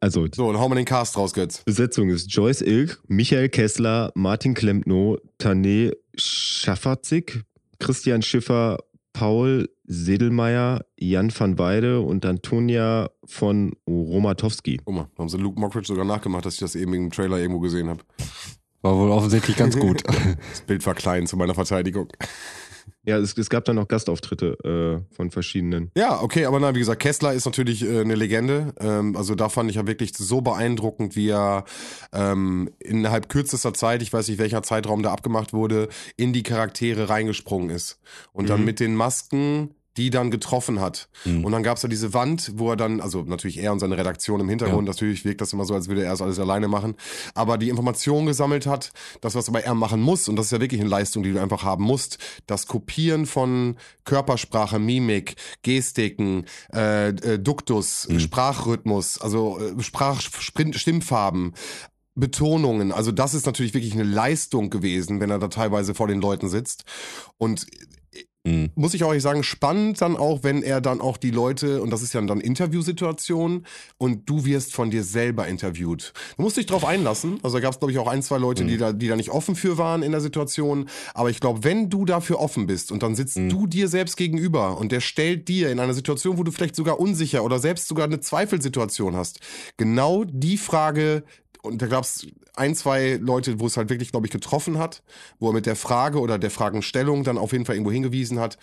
[0.00, 1.62] Also, So, und hau mal den Cast raus, Götz.
[1.64, 7.44] Besetzung ist Joyce Ilk, Michael Kessler, Martin Klempno, Tané Schafferzig,
[7.78, 8.78] Christian Schiffer,
[9.18, 14.78] Paul Sedelmeier, Jan van Weide und Antonia von Romatowski.
[14.84, 17.60] Guck mal, haben sie Luke Mockridge sogar nachgemacht, dass ich das eben im Trailer irgendwo
[17.60, 18.00] gesehen habe.
[18.82, 20.02] War wohl offensichtlich ganz gut.
[20.50, 22.08] Das Bild war klein zu meiner Verteidigung.
[23.06, 25.92] Ja, es, es gab dann noch Gastauftritte äh, von verschiedenen.
[25.96, 28.74] Ja, okay, aber nein, wie gesagt, Kessler ist natürlich äh, eine Legende.
[28.80, 31.64] Ähm, also da fand ich ja wirklich so beeindruckend, wie er
[32.12, 37.08] ähm, innerhalb kürzester Zeit, ich weiß nicht welcher Zeitraum da abgemacht wurde, in die Charaktere
[37.08, 38.00] reingesprungen ist.
[38.32, 38.66] Und dann Mhm.
[38.66, 41.08] mit den Masken die dann getroffen hat.
[41.24, 41.44] Mhm.
[41.44, 44.40] Und dann gab's ja diese Wand, wo er dann, also natürlich er und seine Redaktion
[44.40, 46.94] im Hintergrund, natürlich wirkt das immer so, als würde er es alles alleine machen,
[47.34, 50.60] aber die Informationen gesammelt hat, das, was aber er machen muss, und das ist ja
[50.60, 57.08] wirklich eine Leistung, die du einfach haben musst, das Kopieren von Körpersprache, Mimik, Gestiken, äh,
[57.08, 61.54] äh, Duktus, Sprachrhythmus, also äh, Sprach, Sprint, Stimmfarben,
[62.14, 66.20] Betonungen, also das ist natürlich wirklich eine Leistung gewesen, wenn er da teilweise vor den
[66.20, 66.84] Leuten sitzt.
[67.36, 67.66] Und
[68.46, 68.70] Mhm.
[68.76, 71.90] muss ich auch ehrlich sagen, spannend dann auch, wenn er dann auch die Leute, und
[71.90, 73.66] das ist ja dann Interviewsituation,
[73.98, 76.12] und du wirst von dir selber interviewt.
[76.36, 77.40] Du musst dich drauf einlassen.
[77.42, 79.30] Also da gab es, glaube ich, auch ein, zwei Leute, die, da, die da nicht
[79.30, 80.88] offen für waren in der Situation.
[81.12, 84.78] Aber ich glaube, wenn du dafür offen bist und dann sitzt du dir selbst gegenüber
[84.78, 88.04] und der stellt dir in einer Situation, wo du vielleicht sogar unsicher oder selbst sogar
[88.04, 89.40] eine Zweifelsituation hast,
[89.76, 91.24] genau die Frage
[91.66, 95.02] und da gab es ein, zwei Leute, wo es halt wirklich, glaube ich, getroffen hat,
[95.38, 98.56] wo er mit der Frage oder der Fragenstellung dann auf jeden Fall irgendwo hingewiesen hat.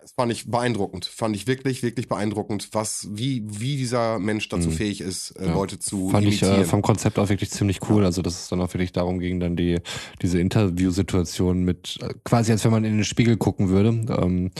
[0.00, 1.04] Das fand ich beeindruckend.
[1.04, 5.54] Fand ich wirklich, wirklich beeindruckend, was, wie, wie dieser Mensch dazu fähig ist, äh, Ja.
[5.54, 6.62] Leute zu Fand ich imitieren.
[6.62, 8.04] äh, vom Konzept auch wirklich ziemlich cool.
[8.04, 9.80] Also, dass es dann auch wirklich darum ging, dann die,
[10.22, 13.88] diese Interviewsituation mit, äh, quasi als wenn man in den Spiegel gucken würde.
[13.90, 14.50] Ähm,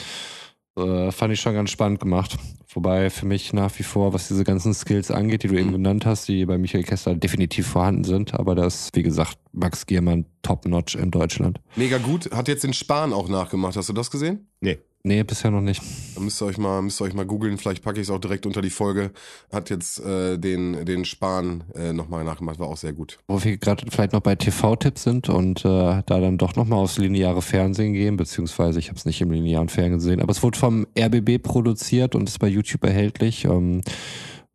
[0.76, 2.36] äh, fand ich schon ganz spannend gemacht.
[2.78, 6.06] Wobei für mich nach wie vor, was diese ganzen Skills angeht, die du eben genannt
[6.06, 10.94] hast, die bei Michael Kessler definitiv vorhanden sind, aber das, wie gesagt, Max Giermann top-notch
[10.94, 11.60] in Deutschland.
[11.74, 12.30] Mega gut.
[12.30, 13.76] Hat jetzt den Spahn auch nachgemacht.
[13.76, 14.46] Hast du das gesehen?
[14.60, 14.78] Nee.
[15.05, 15.80] Nee, bisher noch nicht.
[16.14, 17.57] Da müsst ihr euch mal, müsst ihr euch mal googeln.
[17.57, 19.12] Vielleicht packe ich es auch direkt unter die Folge.
[19.53, 22.59] Hat jetzt äh, den, den Spahn äh, nochmal nachgemacht.
[22.59, 23.18] War auch sehr gut.
[23.28, 26.99] Wo wir gerade vielleicht noch bei TV-Tipps sind und äh, da dann doch nochmal aufs
[26.99, 30.59] lineare Fernsehen gehen, beziehungsweise ich habe es nicht im linearen Fernsehen gesehen, aber es wurde
[30.59, 33.44] vom RBB produziert und ist bei YouTube erhältlich.
[33.44, 33.82] Ähm,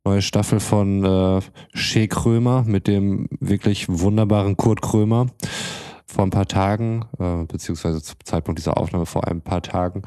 [0.05, 1.41] neue Staffel von äh,
[1.73, 5.27] Shea Krömer mit dem wirklich wunderbaren Kurt Krömer.
[6.05, 10.03] Vor ein paar Tagen, äh, beziehungsweise zum Zeitpunkt dieser Aufnahme vor ein paar Tagen,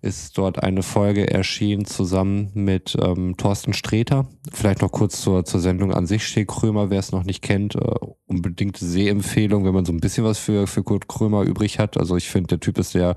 [0.00, 4.26] ist dort eine Folge erschienen zusammen mit ähm, Thorsten Sträter.
[4.52, 6.26] Vielleicht noch kurz zur, zur Sendung an sich.
[6.26, 7.94] Shea Krömer, wer es noch nicht kennt, äh,
[8.26, 11.96] unbedingt Sehempfehlung, wenn man so ein bisschen was für, für Kurt Krömer übrig hat.
[11.96, 13.16] Also ich finde, der Typ ist der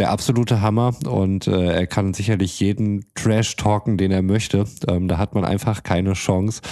[0.00, 4.64] der absolute Hammer und äh, er kann sicherlich jeden Trash talken, den er möchte.
[4.88, 6.62] Ähm, da hat man einfach keine Chance.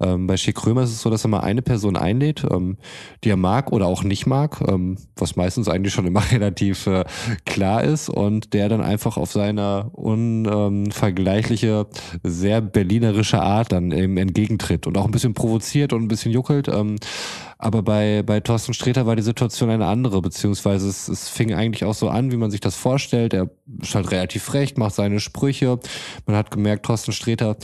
[0.00, 2.76] Ähm, bei Schick Krömer ist es so, dass er mal eine Person einlädt, ähm,
[3.22, 7.04] die er mag oder auch nicht mag, ähm, was meistens eigentlich schon immer relativ äh,
[7.46, 11.86] klar ist und der dann einfach auf seine unvergleichliche,
[12.24, 16.68] sehr berlinerische Art dann eben entgegentritt und auch ein bisschen provoziert und ein bisschen juckelt.
[17.58, 21.84] Aber bei, bei Thorsten Sträter war die Situation eine andere, beziehungsweise es, es fing eigentlich
[21.84, 23.34] auch so an, wie man sich das vorstellt.
[23.34, 23.50] Er
[23.80, 25.78] ist halt relativ recht, macht seine Sprüche.
[26.26, 27.56] Man hat gemerkt, Thorsten Sträter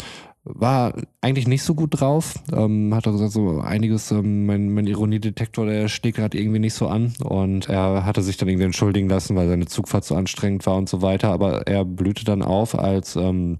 [0.44, 2.34] war eigentlich nicht so gut drauf.
[2.52, 6.74] Ähm, hat auch gesagt, so einiges, ähm, mein, mein Ironiedetektor, der schlägt gerade irgendwie nicht
[6.74, 7.12] so an.
[7.22, 10.88] Und er hatte sich dann irgendwie entschuldigen lassen, weil seine Zugfahrt so anstrengend war und
[10.88, 11.30] so weiter.
[11.30, 13.58] Aber er blühte dann auf, als ähm,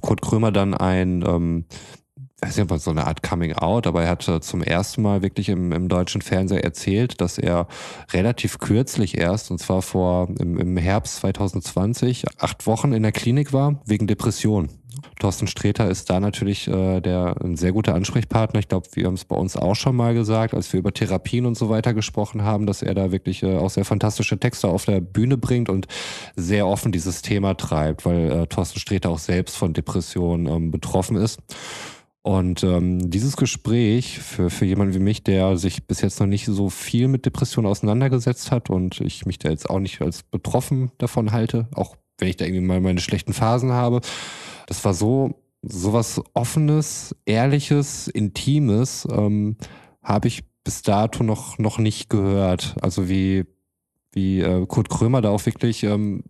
[0.00, 1.64] Kurt Krömer dann ein ähm,
[2.42, 5.72] weiß nicht, so eine Art Coming Out, aber er hat zum ersten Mal wirklich im,
[5.72, 7.68] im deutschen Fernseher erzählt, dass er
[8.12, 13.52] relativ kürzlich erst, und zwar vor im, im Herbst 2020, acht Wochen in der Klinik
[13.52, 14.68] war, wegen Depression.
[15.18, 18.60] Thorsten Sträter ist da natürlich äh, der ein sehr guter Ansprechpartner.
[18.60, 21.46] Ich glaube, wir haben es bei uns auch schon mal gesagt, als wir über Therapien
[21.46, 24.84] und so weiter gesprochen haben, dass er da wirklich äh, auch sehr fantastische Texte auf
[24.84, 25.86] der Bühne bringt und
[26.36, 31.16] sehr offen dieses Thema treibt, weil äh, Thorsten Sträter auch selbst von Depressionen ähm, betroffen
[31.16, 31.40] ist.
[32.22, 36.46] Und ähm, dieses Gespräch für, für jemanden wie mich, der sich bis jetzt noch nicht
[36.46, 40.92] so viel mit Depressionen auseinandergesetzt hat und ich mich da jetzt auch nicht als betroffen
[40.98, 44.00] davon halte, auch wenn ich da irgendwie mal meine schlechten Phasen habe,
[44.68, 49.56] das war so sowas Offenes, Ehrliches, Intimes, ähm,
[50.02, 52.76] habe ich bis dato noch, noch nicht gehört.
[52.80, 53.46] Also wie,
[54.12, 56.24] wie äh, Kurt Krömer da auch wirklich ähm,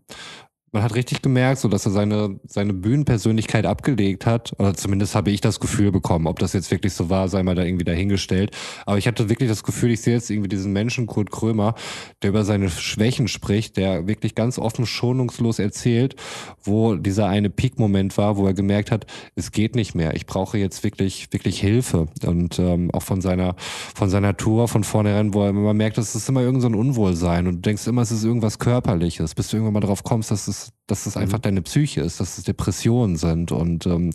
[0.73, 4.55] man hat richtig gemerkt, so dass er seine, seine Bühnenpersönlichkeit abgelegt hat.
[4.59, 6.27] Oder zumindest habe ich das Gefühl bekommen.
[6.27, 8.57] Ob das jetzt wirklich so war, sei mal da irgendwie dahingestellt.
[8.87, 11.75] Aber ich hatte wirklich das Gefühl, ich sehe jetzt irgendwie diesen Menschen, Kurt Krömer,
[12.23, 16.17] der über seine Schwächen spricht, der wirklich ganz offen schonungslos erzählt,
[16.65, 20.15] wo dieser eine Peak-Moment war, wo er gemerkt hat, es geht nicht mehr.
[20.15, 22.09] Ich brauche jetzt wirklich, wirklich Hilfe.
[22.25, 23.57] Und ähm, auch von seiner,
[23.95, 26.75] von seiner Tour von vornherein, wo er immer merkt, es ist immer irgend so ein
[26.75, 30.31] Unwohlsein und du denkst immer, es ist irgendwas Körperliches, bis du irgendwann mal darauf kommst,
[30.31, 31.43] dass es dass es einfach mhm.
[31.43, 33.53] deine Psyche ist, dass es Depressionen sind.
[33.53, 34.11] Und ähm,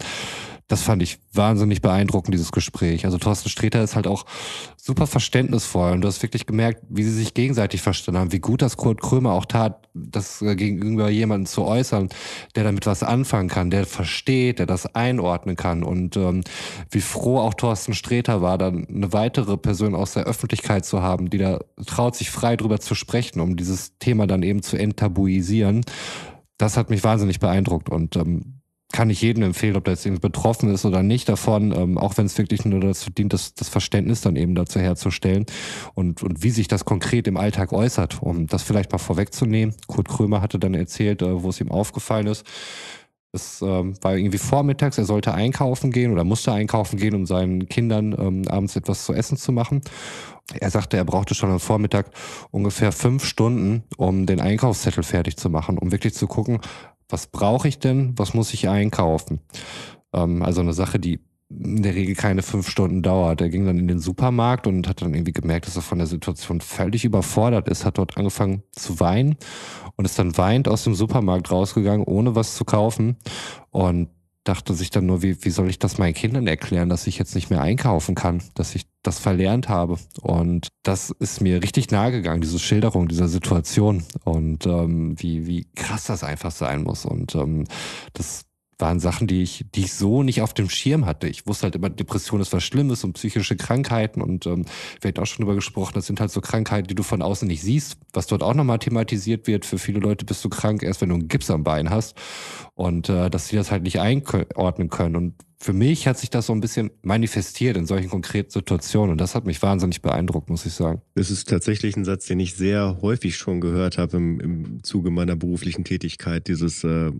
[0.68, 3.06] das fand ich wahnsinnig beeindruckend, dieses Gespräch.
[3.06, 4.26] Also Thorsten Sträter ist halt auch
[4.76, 8.62] super verständnisvoll und du hast wirklich gemerkt, wie sie sich gegenseitig verstanden haben, wie gut
[8.62, 12.10] das Kurt Krömer auch tat, das gegenüber jemanden zu äußern,
[12.56, 16.44] der damit was anfangen kann, der versteht, der das einordnen kann und ähm,
[16.92, 21.30] wie froh auch Thorsten Sträter war, dann eine weitere Person aus der Öffentlichkeit zu haben,
[21.30, 25.86] die da traut, sich frei drüber zu sprechen, um dieses Thema dann eben zu enttabuisieren
[26.58, 28.58] das hat mich wahnsinnig beeindruckt und ähm,
[28.94, 32.18] kann ich jedem empfehlen, ob der jetzt irgendwie betroffen ist oder nicht davon, ähm, auch
[32.18, 35.46] wenn es wirklich nur dazu dient, das, das Verständnis dann eben dazu herzustellen
[35.94, 39.76] und, und wie sich das konkret im Alltag äußert, um das vielleicht mal vorwegzunehmen.
[39.88, 42.46] Kurt Krömer hatte dann erzählt, äh, wo es ihm aufgefallen ist.
[43.38, 47.70] Es ähm, war irgendwie vormittags, er sollte einkaufen gehen oder musste einkaufen gehen, um seinen
[47.70, 49.82] Kindern ähm, abends etwas zu essen zu machen.
[50.60, 52.08] Er sagte, er brauchte schon am Vormittag
[52.52, 56.60] ungefähr fünf Stunden, um den Einkaufszettel fertig zu machen, um wirklich zu gucken,
[57.10, 59.40] was brauche ich denn, was muss ich einkaufen.
[60.14, 61.20] Ähm, also eine Sache, die
[61.50, 63.42] in der Regel keine fünf Stunden dauert.
[63.42, 66.08] Er ging dann in den Supermarkt und hat dann irgendwie gemerkt, dass er von der
[66.08, 69.38] Situation völlig überfordert ist, hat dort angefangen zu weinen
[69.96, 73.18] und ist dann weint aus dem Supermarkt rausgegangen, ohne was zu kaufen.
[73.72, 74.10] Und
[74.48, 77.36] dachte sich dann nur, wie, wie soll ich das meinen Kindern erklären, dass ich jetzt
[77.36, 79.98] nicht mehr einkaufen kann, dass ich das verlernt habe.
[80.22, 85.68] Und das ist mir richtig nahe gegangen, diese Schilderung dieser Situation und ähm, wie, wie
[85.76, 87.06] krass das einfach sein muss.
[87.06, 87.66] Und ähm,
[88.14, 88.46] das
[88.80, 91.28] waren Sachen, die ich, die ich so nicht auf dem Schirm hatte.
[91.28, 94.66] Ich wusste halt immer, Depression ist was Schlimmes und psychische Krankheiten und ähm,
[95.02, 97.48] wir hatten auch schon drüber gesprochen, das sind halt so Krankheiten, die du von außen
[97.48, 99.66] nicht siehst, was dort auch nochmal thematisiert wird.
[99.66, 102.16] Für viele Leute bist du krank, erst wenn du einen Gips am Bein hast
[102.76, 105.16] und äh, dass sie das halt nicht einordnen können.
[105.16, 109.18] Und für mich hat sich das so ein bisschen manifestiert in solchen konkreten Situationen und
[109.20, 111.02] das hat mich wahnsinnig beeindruckt, muss ich sagen.
[111.16, 115.10] Das ist tatsächlich ein Satz, den ich sehr häufig schon gehört habe im, im Zuge
[115.10, 117.12] meiner beruflichen Tätigkeit, dieses äh,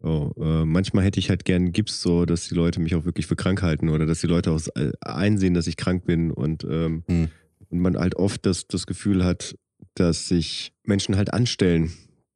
[0.00, 3.26] so, äh, manchmal hätte ich halt gern Gips, so dass die Leute mich auch wirklich
[3.26, 6.64] für krank halten oder dass die Leute auch äh, einsehen, dass ich krank bin und,
[6.64, 7.28] ähm, mhm.
[7.70, 9.56] und man halt oft das, das Gefühl hat,
[9.94, 11.92] dass sich Menschen halt anstellen,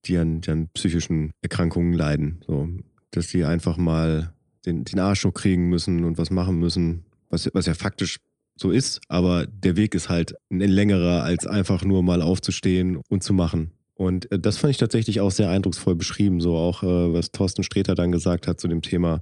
[0.07, 2.41] die an, die an psychischen Erkrankungen leiden.
[2.47, 2.69] So,
[3.11, 4.33] dass die einfach mal
[4.65, 8.19] den, den Arsch kriegen müssen und was machen müssen, was, was ja faktisch
[8.57, 13.23] so ist, aber der Weg ist halt ein längerer, als einfach nur mal aufzustehen und
[13.23, 13.73] zu machen.
[14.01, 17.63] Und äh, das fand ich tatsächlich auch sehr eindrucksvoll beschrieben, so auch, äh, was Thorsten
[17.63, 19.21] Sträter dann gesagt hat zu dem Thema,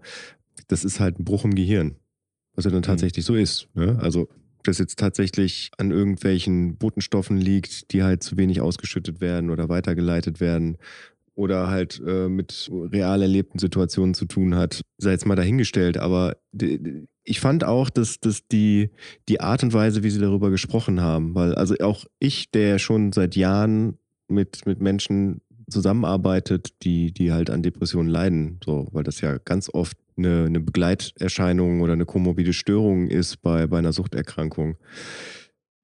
[0.69, 1.97] das ist halt ein Bruch im Gehirn,
[2.55, 2.85] was ja dann mhm.
[2.85, 3.67] tatsächlich so ist.
[3.75, 3.99] Ne?
[4.01, 4.29] Also
[4.63, 10.39] das jetzt tatsächlich an irgendwelchen Botenstoffen liegt, die halt zu wenig ausgeschüttet werden oder weitergeleitet
[10.39, 10.77] werden
[11.35, 15.97] oder halt äh, mit real erlebten Situationen zu tun hat, sei jetzt mal dahingestellt.
[15.97, 16.37] Aber
[17.25, 18.91] ich fand auch, dass, dass die,
[19.29, 23.11] die Art und Weise, wie sie darüber gesprochen haben, weil also auch ich, der schon
[23.11, 23.99] seit Jahren
[24.29, 29.69] mit, mit Menschen zusammenarbeitet, die, die halt an Depressionen leiden, so, weil das ja ganz
[29.73, 34.77] oft eine, eine Begleiterscheinung oder eine komorbide Störung ist bei, bei einer Suchterkrankung.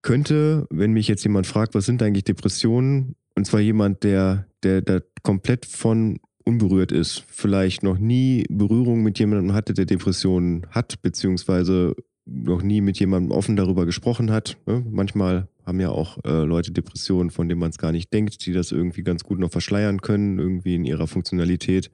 [0.02, 4.82] Könnte, wenn mich jetzt jemand fragt, was sind eigentlich Depressionen, und zwar jemand, der, der
[4.82, 11.00] da komplett von unberührt ist, vielleicht noch nie Berührung mit jemandem hatte, der Depressionen hat,
[11.00, 11.94] beziehungsweise
[12.26, 14.58] noch nie mit jemandem offen darüber gesprochen hat.
[14.66, 14.84] Ne?
[14.90, 18.52] Manchmal haben ja auch äh, Leute Depressionen, von denen man es gar nicht denkt, die
[18.52, 21.90] das irgendwie ganz gut noch verschleiern können, irgendwie in ihrer Funktionalität.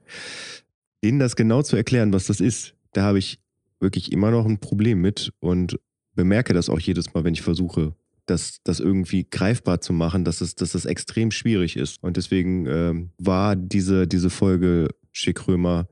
[1.03, 3.39] Denen das genau zu erklären, was das ist, da habe ich
[3.79, 5.79] wirklich immer noch ein Problem mit und
[6.13, 7.95] bemerke das auch jedes Mal, wenn ich versuche,
[8.25, 12.03] das, das irgendwie greifbar zu machen, dass es, dass es extrem schwierig ist.
[12.03, 15.87] Und deswegen ähm, war diese, diese Folge Schickrömer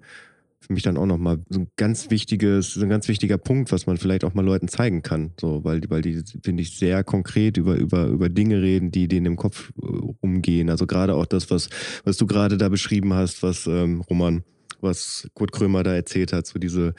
[0.60, 3.88] für mich dann auch nochmal so ein ganz wichtiges, so ein ganz wichtiger Punkt, was
[3.88, 5.32] man vielleicht auch mal Leuten zeigen kann.
[5.40, 9.26] So, weil, weil die, finde ich, sehr konkret über, über, über Dinge reden, die denen
[9.26, 9.86] im Kopf äh,
[10.20, 10.70] umgehen.
[10.70, 11.70] Also gerade auch das, was,
[12.04, 14.44] was du gerade da beschrieben hast, was ähm, Roman,
[14.82, 16.94] was Kurt Krömer da erzählt hat, so diese,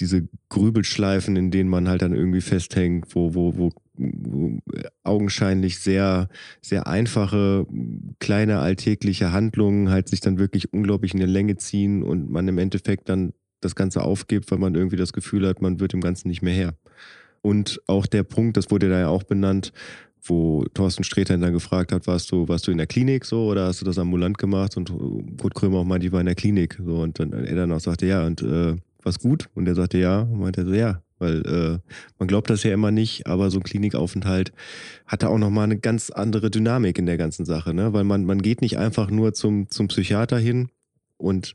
[0.00, 3.85] diese Grübelschleifen, in denen man halt dann irgendwie festhängt, wo, wo, wo, wo
[5.04, 6.28] augenscheinlich sehr,
[6.60, 7.66] sehr einfache,
[8.18, 12.58] kleine alltägliche Handlungen halt sich dann wirklich unglaublich in die Länge ziehen und man im
[12.58, 16.28] Endeffekt dann das Ganze aufgibt, weil man irgendwie das Gefühl hat, man wird dem Ganzen
[16.28, 16.74] nicht mehr her.
[17.42, 19.72] Und auch der Punkt, das wurde da ja auch benannt,
[20.22, 23.66] wo Thorsten Sträter dann gefragt hat, warst du, warst du in der Klinik so oder
[23.66, 24.76] hast du das ambulant gemacht?
[24.76, 24.92] Und
[25.40, 26.80] Kurt Krömer auch meinte, ich war in der Klinik.
[26.84, 29.48] So, und dann er dann auch sagte, ja, und äh, was gut?
[29.54, 30.22] Und er sagte ja.
[30.22, 31.78] Und meinte ja, weil äh,
[32.18, 34.52] man glaubt das ja immer nicht, aber so ein Klinikaufenthalt
[35.06, 37.92] hatte auch nochmal eine ganz andere Dynamik in der ganzen Sache, ne?
[37.92, 40.68] Weil man, man geht nicht einfach nur zum, zum Psychiater hin
[41.16, 41.54] und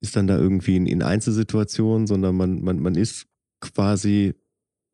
[0.00, 3.26] ist dann da irgendwie in, in Einzelsituationen, sondern man, man, man ist
[3.60, 4.34] quasi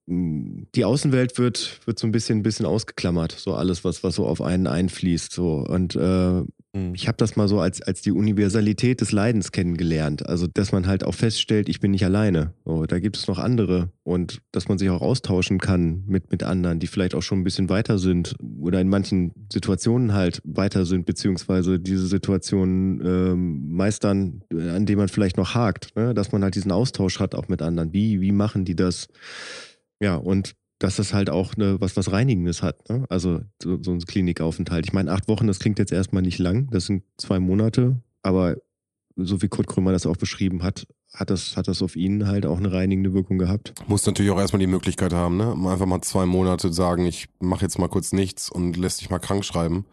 [0.06, 4.26] die Außenwelt wird, wird so ein bisschen, ein bisschen ausgeklammert, so alles, was, was so
[4.26, 5.32] auf einen einfließt.
[5.32, 5.58] So.
[5.58, 6.42] Und äh.
[6.72, 10.26] Ich habe das mal so als, als die Universalität des Leidens kennengelernt.
[10.26, 12.54] Also, dass man halt auch feststellt, ich bin nicht alleine.
[12.64, 16.44] So, da gibt es noch andere und dass man sich auch austauschen kann mit, mit
[16.44, 20.86] anderen, die vielleicht auch schon ein bisschen weiter sind oder in manchen Situationen halt weiter
[20.86, 26.14] sind, beziehungsweise diese Situationen ähm, meistern, an denen man vielleicht noch hakt, ne?
[26.14, 27.92] dass man halt diesen Austausch hat auch mit anderen.
[27.92, 29.08] Wie, wie machen die das?
[30.00, 32.88] Ja, und dass das halt auch eine, was, was Reinigendes hat.
[32.88, 33.04] Ne?
[33.08, 34.86] Also so, so ein Klinikaufenthalt.
[34.86, 38.56] Ich meine, acht Wochen, das klingt jetzt erstmal nicht lang, das sind zwei Monate, aber
[39.16, 42.46] so wie Kurt Krümmer das auch beschrieben hat, hat das, hat das auf ihn halt
[42.46, 43.74] auch eine reinigende Wirkung gehabt.
[43.88, 45.52] Muss natürlich auch erstmal die Möglichkeit haben, ne?
[45.52, 49.18] Einfach mal zwei Monate sagen, ich mache jetzt mal kurz nichts und lässt dich mal
[49.18, 49.84] krank schreiben.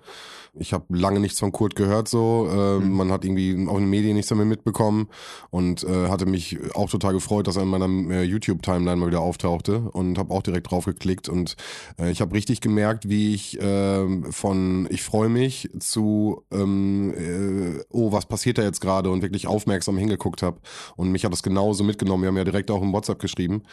[0.59, 2.47] Ich habe lange nichts von Kurt gehört so.
[2.51, 2.91] Äh, mhm.
[2.93, 5.07] Man hat irgendwie auch in den Medien nichts damit mitbekommen
[5.49, 9.21] und äh, hatte mich auch total gefreut, dass er in meiner äh, YouTube-Timeline mal wieder
[9.21, 11.55] auftauchte und habe auch direkt drauf geklickt und
[11.99, 17.83] äh, ich habe richtig gemerkt, wie ich äh, von ich freue mich zu ähm, äh,
[17.91, 20.59] oh, was passiert da jetzt gerade und wirklich aufmerksam hingeguckt habe
[20.95, 22.23] und mich hat das genauso mitgenommen.
[22.23, 23.63] Wir haben ja direkt auch im WhatsApp geschrieben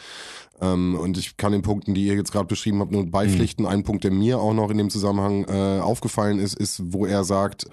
[0.61, 3.65] ähm, und ich kann den Punkten, die ihr jetzt gerade beschrieben habt, nur beipflichten.
[3.65, 3.71] Mhm.
[3.71, 7.23] Ein Punkt, der mir auch noch in dem Zusammenhang äh, aufgefallen ist, ist, wo er
[7.23, 7.65] sagt,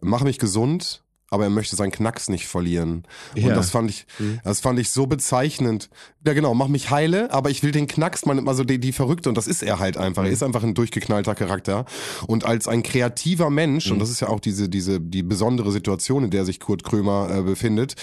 [0.00, 1.02] mach mich gesund,
[1.32, 3.04] aber er möchte seinen Knacks nicht verlieren.
[3.34, 3.48] Ja.
[3.48, 4.40] Und das fand ich, mhm.
[4.44, 5.88] das fand ich so bezeichnend.
[6.26, 9.30] Ja, genau, mach mich heile, aber ich will den Knacks, man, also die, die Verrückte,
[9.30, 10.22] und das ist er halt einfach.
[10.22, 10.28] Mhm.
[10.28, 11.86] Er ist einfach ein durchgeknallter Charakter.
[12.26, 13.94] Und als ein kreativer Mensch, mhm.
[13.94, 17.30] und das ist ja auch diese, diese, die besondere Situation, in der sich Kurt Krömer
[17.34, 17.94] äh, befindet,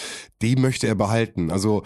[0.42, 1.52] die möchte er behalten.
[1.52, 1.84] Also,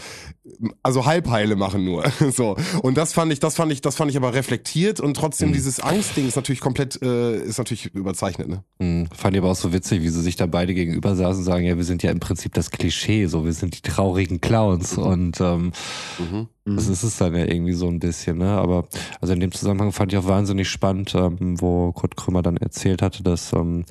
[0.82, 2.06] also Halbheile machen nur.
[2.34, 2.56] so.
[2.82, 5.54] Und das fand ich, das fand ich, das fand ich aber reflektiert und trotzdem mhm.
[5.54, 8.64] dieses Angstding ist natürlich komplett, äh, ist natürlich überzeichnet, ne?
[8.80, 9.08] Mhm.
[9.14, 11.66] Fand ich aber auch so witzig, wie sie sich da beide gegenüber saßen und sagen,
[11.66, 15.04] ja, wir sind ja im Prinzip das Klischee, so, wir sind die traurigen Clowns mhm.
[15.04, 15.72] und ähm,
[16.20, 16.48] mhm.
[16.76, 18.50] das ist es dann ja irgendwie so ein bisschen, ne?
[18.50, 18.88] Aber
[19.22, 23.02] also in dem Zusammenhang fand ich auch wahnsinnig spannend, ähm, wo Kurt Krümmer dann erzählt
[23.02, 23.86] hatte, dass ähm,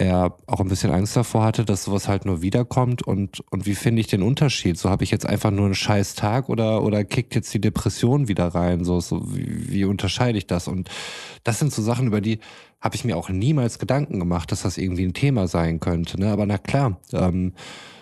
[0.00, 3.74] er auch ein bisschen Angst davor hatte, dass sowas halt nur wiederkommt und, und wie
[3.74, 4.78] finde ich den Unterschied?
[4.78, 8.26] So habe ich jetzt einfach nur einen scheiß Tag oder, oder kickt jetzt die Depression
[8.26, 8.82] wieder rein?
[8.84, 10.68] So, so wie, wie unterscheide ich das?
[10.68, 10.88] Und
[11.44, 12.40] das sind so Sachen, über die
[12.80, 16.18] habe ich mir auch niemals Gedanken gemacht, dass das irgendwie ein Thema sein könnte.
[16.18, 16.30] Ne?
[16.32, 17.52] Aber na klar, ähm,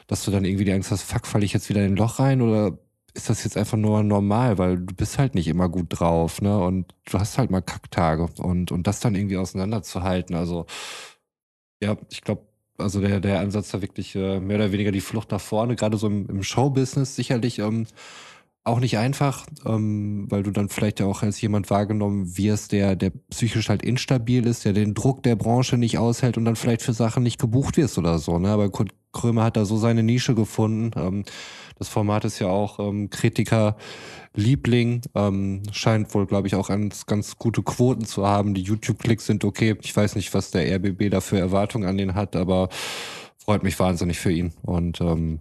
[0.07, 2.21] dass du dann irgendwie die Angst hast, fuck, falle ich jetzt wieder in ein Loch
[2.21, 2.79] rein oder
[3.15, 6.57] ist das jetzt einfach nur normal, weil du bist halt nicht immer gut drauf, ne?
[6.59, 10.67] Und du hast halt mal Kacktage und, und das dann irgendwie auseinanderzuhalten, also
[11.83, 12.43] ja, ich glaube,
[12.79, 15.97] also der, der Ansatz da wirklich äh, mehr oder weniger die Flucht nach vorne, gerade
[15.97, 17.87] so im, im Showbusiness sicherlich ähm,
[18.69, 22.95] auch nicht einfach, ähm, weil du dann vielleicht ja auch als jemand wahrgenommen wirst, der,
[22.97, 26.83] der psychisch halt instabil ist, der den Druck der Branche nicht aushält und dann vielleicht
[26.83, 28.39] für Sachen nicht gebucht wirst oder so.
[28.39, 28.51] Ne?
[28.51, 30.91] Aber Kurt Krömer hat da so seine Nische gefunden.
[31.01, 31.25] Ähm,
[31.79, 33.77] das Format ist ja auch ähm, Kritiker
[34.35, 35.03] Liebling.
[35.15, 38.55] Ähm, scheint wohl, glaube ich, auch ganz, ganz gute Quoten zu haben.
[38.55, 39.77] Die YouTube-Klicks sind okay.
[39.83, 42.69] Ich weiß nicht, was der RBB da für Erwartungen an den hat, aber
[43.37, 44.53] freut mich wahnsinnig für ihn.
[44.63, 45.41] Und ähm,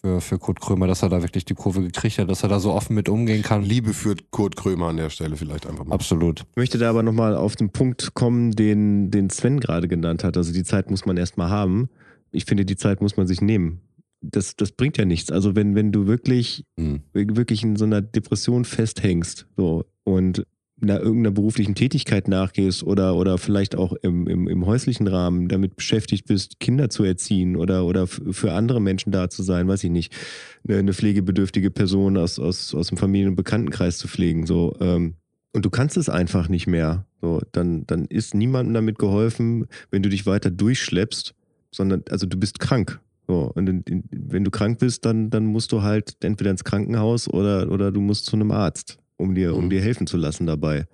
[0.00, 2.60] für, für Kurt Krömer, dass er da wirklich die Kurve gekriegt hat, dass er da
[2.60, 3.62] so offen mit umgehen kann.
[3.62, 5.94] Liebe für Kurt Krömer an der Stelle vielleicht einfach mal.
[5.94, 6.40] Absolut.
[6.40, 10.36] Ich möchte da aber nochmal auf den Punkt kommen, den, den Sven gerade genannt hat.
[10.36, 11.88] Also die Zeit muss man erstmal haben.
[12.30, 13.80] Ich finde, die Zeit muss man sich nehmen
[14.22, 15.30] das, das bringt ja nichts.
[15.30, 17.00] Also wenn, wenn du wirklich, mhm.
[17.12, 20.46] wirklich in so einer Depression festhängst, so, und
[20.80, 25.76] einer irgendeiner beruflichen Tätigkeit nachgehst oder, oder vielleicht auch im, im, im häuslichen Rahmen damit
[25.76, 29.90] beschäftigt bist, Kinder zu erziehen oder, oder für andere Menschen da zu sein, weiß ich
[29.90, 30.12] nicht,
[30.66, 35.14] eine, eine pflegebedürftige Person aus, aus, aus dem Familien- und Bekanntenkreis zu pflegen, so, ähm,
[35.54, 40.02] und du kannst es einfach nicht mehr, so, dann, dann ist niemandem damit geholfen, wenn
[40.02, 41.34] du dich weiter durchschleppst,
[41.70, 43.00] sondern, also du bist krank.
[43.26, 46.64] So, und in, in, wenn du krank bist, dann, dann musst du halt entweder ins
[46.64, 49.70] Krankenhaus oder, oder du musst zu einem Arzt um dir, um mhm.
[49.70, 50.86] dir helfen zu lassen dabei.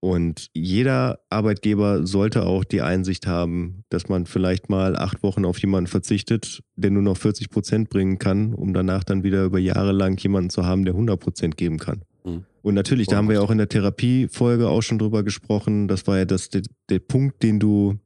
[0.00, 5.58] Und jeder Arbeitgeber sollte auch die Einsicht haben, dass man vielleicht mal acht Wochen auf
[5.60, 9.92] jemanden verzichtet, der nur noch 40 Prozent bringen kann, um danach dann wieder über Jahre
[9.92, 12.02] lang jemanden zu haben, der 100 Prozent geben kann.
[12.24, 12.44] Mhm.
[12.62, 15.86] Und natürlich, da haben wir ja auch in der Therapiefolge auch schon drüber gesprochen.
[15.86, 18.00] Das war ja das, der, der Punkt, den du,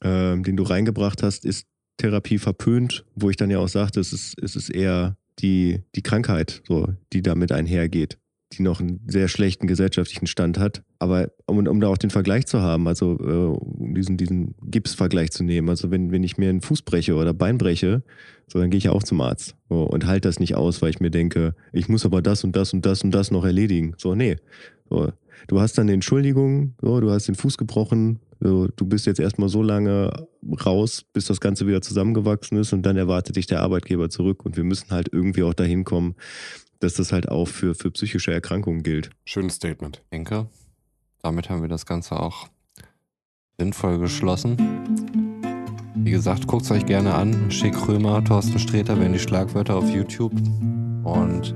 [0.00, 1.66] äh, den du reingebracht hast, ist
[1.96, 6.02] Therapie verpönt, wo ich dann ja auch sagte, es ist, es ist eher die, die
[6.02, 8.18] Krankheit, so, die damit einhergeht
[8.52, 10.82] die noch einen sehr schlechten gesellschaftlichen Stand hat.
[10.98, 15.30] Aber um, um da auch den Vergleich zu haben, also äh, um diesen, diesen Gipsvergleich
[15.30, 18.02] zu nehmen, also wenn, wenn ich mir einen Fuß breche oder Bein breche,
[18.46, 20.90] so dann gehe ich ja auch zum Arzt so, und halte das nicht aus, weil
[20.90, 23.94] ich mir denke, ich muss aber das und das und das und das noch erledigen.
[23.98, 24.36] So, nee.
[24.88, 25.12] So,
[25.48, 29.20] du hast dann eine Entschuldigung, so, du hast den Fuß gebrochen, so, du bist jetzt
[29.20, 30.26] erstmal so lange
[30.64, 34.56] raus, bis das Ganze wieder zusammengewachsen ist und dann erwartet dich der Arbeitgeber zurück und
[34.56, 36.14] wir müssen halt irgendwie auch dahin kommen,
[36.80, 39.10] dass das halt auch für, für psychische Erkrankungen gilt.
[39.24, 40.02] Schönes Statement.
[40.12, 40.48] Denke,
[41.22, 42.48] damit haben wir das Ganze auch
[43.58, 44.56] sinnvoll geschlossen.
[45.96, 47.50] Wie gesagt, guckt es euch gerne an.
[47.50, 50.32] Schick Römer, Thorsten Sträter werden die Schlagwörter auf YouTube.
[51.02, 51.54] Und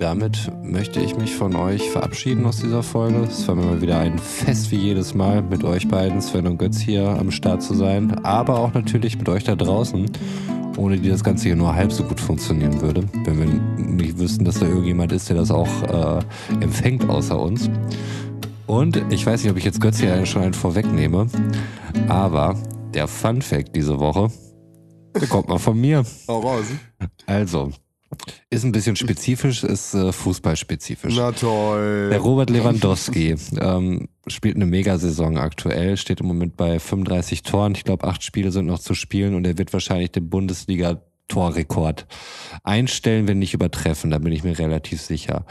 [0.00, 3.18] damit möchte ich mich von euch verabschieden aus dieser Folge.
[3.24, 6.58] Es war mir mal wieder ein Fest wie jedes Mal mit euch beiden, Sven und
[6.58, 10.10] Götz hier am Start zu sein, aber auch natürlich mit euch da draußen
[10.76, 13.46] ohne die das Ganze hier nur halb so gut funktionieren würde, wenn wir
[13.84, 16.22] nicht wüssten, dass da irgendjemand ist, der das auch äh,
[16.60, 17.68] empfängt außer uns.
[18.66, 21.26] Und ich weiß nicht, ob ich jetzt Götz hier schon einen vorwegnehme,
[22.08, 22.56] aber
[22.94, 24.30] der Fun Fact diese Woche,
[25.20, 26.04] der kommt mal von mir.
[26.28, 26.66] Hau raus.
[27.26, 27.72] Also,
[28.50, 31.14] ist ein bisschen spezifisch, ist äh, fußballspezifisch.
[31.16, 32.08] Na toll.
[32.10, 37.74] Der Robert Lewandowski ähm, spielt eine Megasaison aktuell, steht im Moment bei 35 Toren.
[37.74, 42.06] Ich glaube, acht Spiele sind noch zu spielen und er wird wahrscheinlich den Bundesliga Torrekord
[42.64, 44.10] einstellen, wenn nicht übertreffen.
[44.10, 45.46] Da bin ich mir relativ sicher.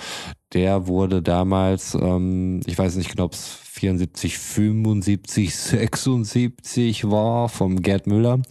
[0.54, 7.82] Der wurde damals, ähm, ich weiß nicht genau, ob es 74, 75, 76 war vom
[7.82, 8.42] Gerd Müller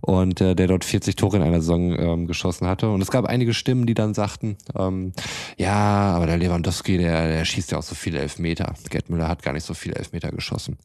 [0.00, 2.88] und äh, der dort 40 Tore in einer Saison ähm, geschossen hatte.
[2.88, 5.12] Und es gab einige Stimmen, die dann sagten, ähm,
[5.58, 8.74] ja, aber der Lewandowski, der, der schießt ja auch so viele Elfmeter.
[8.88, 10.78] Gerd Müller hat gar nicht so viele Elfmeter geschossen.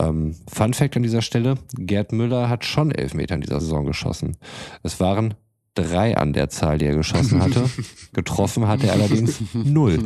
[0.00, 4.36] Ähm, Fun Fact an dieser Stelle, Gerd Müller hat schon Elfmeter in dieser Saison geschossen.
[4.82, 5.34] Es waren
[5.74, 7.68] drei an der Zahl, die er geschossen hatte.
[8.12, 9.98] Getroffen hat er allerdings null.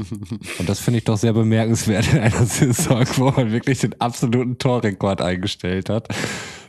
[0.58, 4.58] Und das finde ich doch sehr bemerkenswert in einer Saison, wo man wirklich den absoluten
[4.58, 6.08] Torrekord eingestellt hat.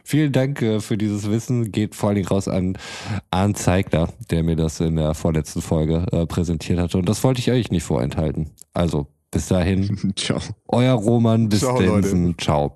[0.03, 1.71] Vielen Dank äh, für dieses Wissen.
[1.71, 2.77] Geht vor allen Dingen raus an
[3.29, 6.97] Arndt Zeigler, der mir das in der vorletzten Folge äh, präsentiert hatte.
[6.97, 8.49] Und das wollte ich euch nicht vorenthalten.
[8.73, 10.13] Also, bis dahin.
[10.15, 10.39] Ciao.
[10.67, 12.01] Euer Roman bis Ciao,
[12.39, 12.75] Ciao.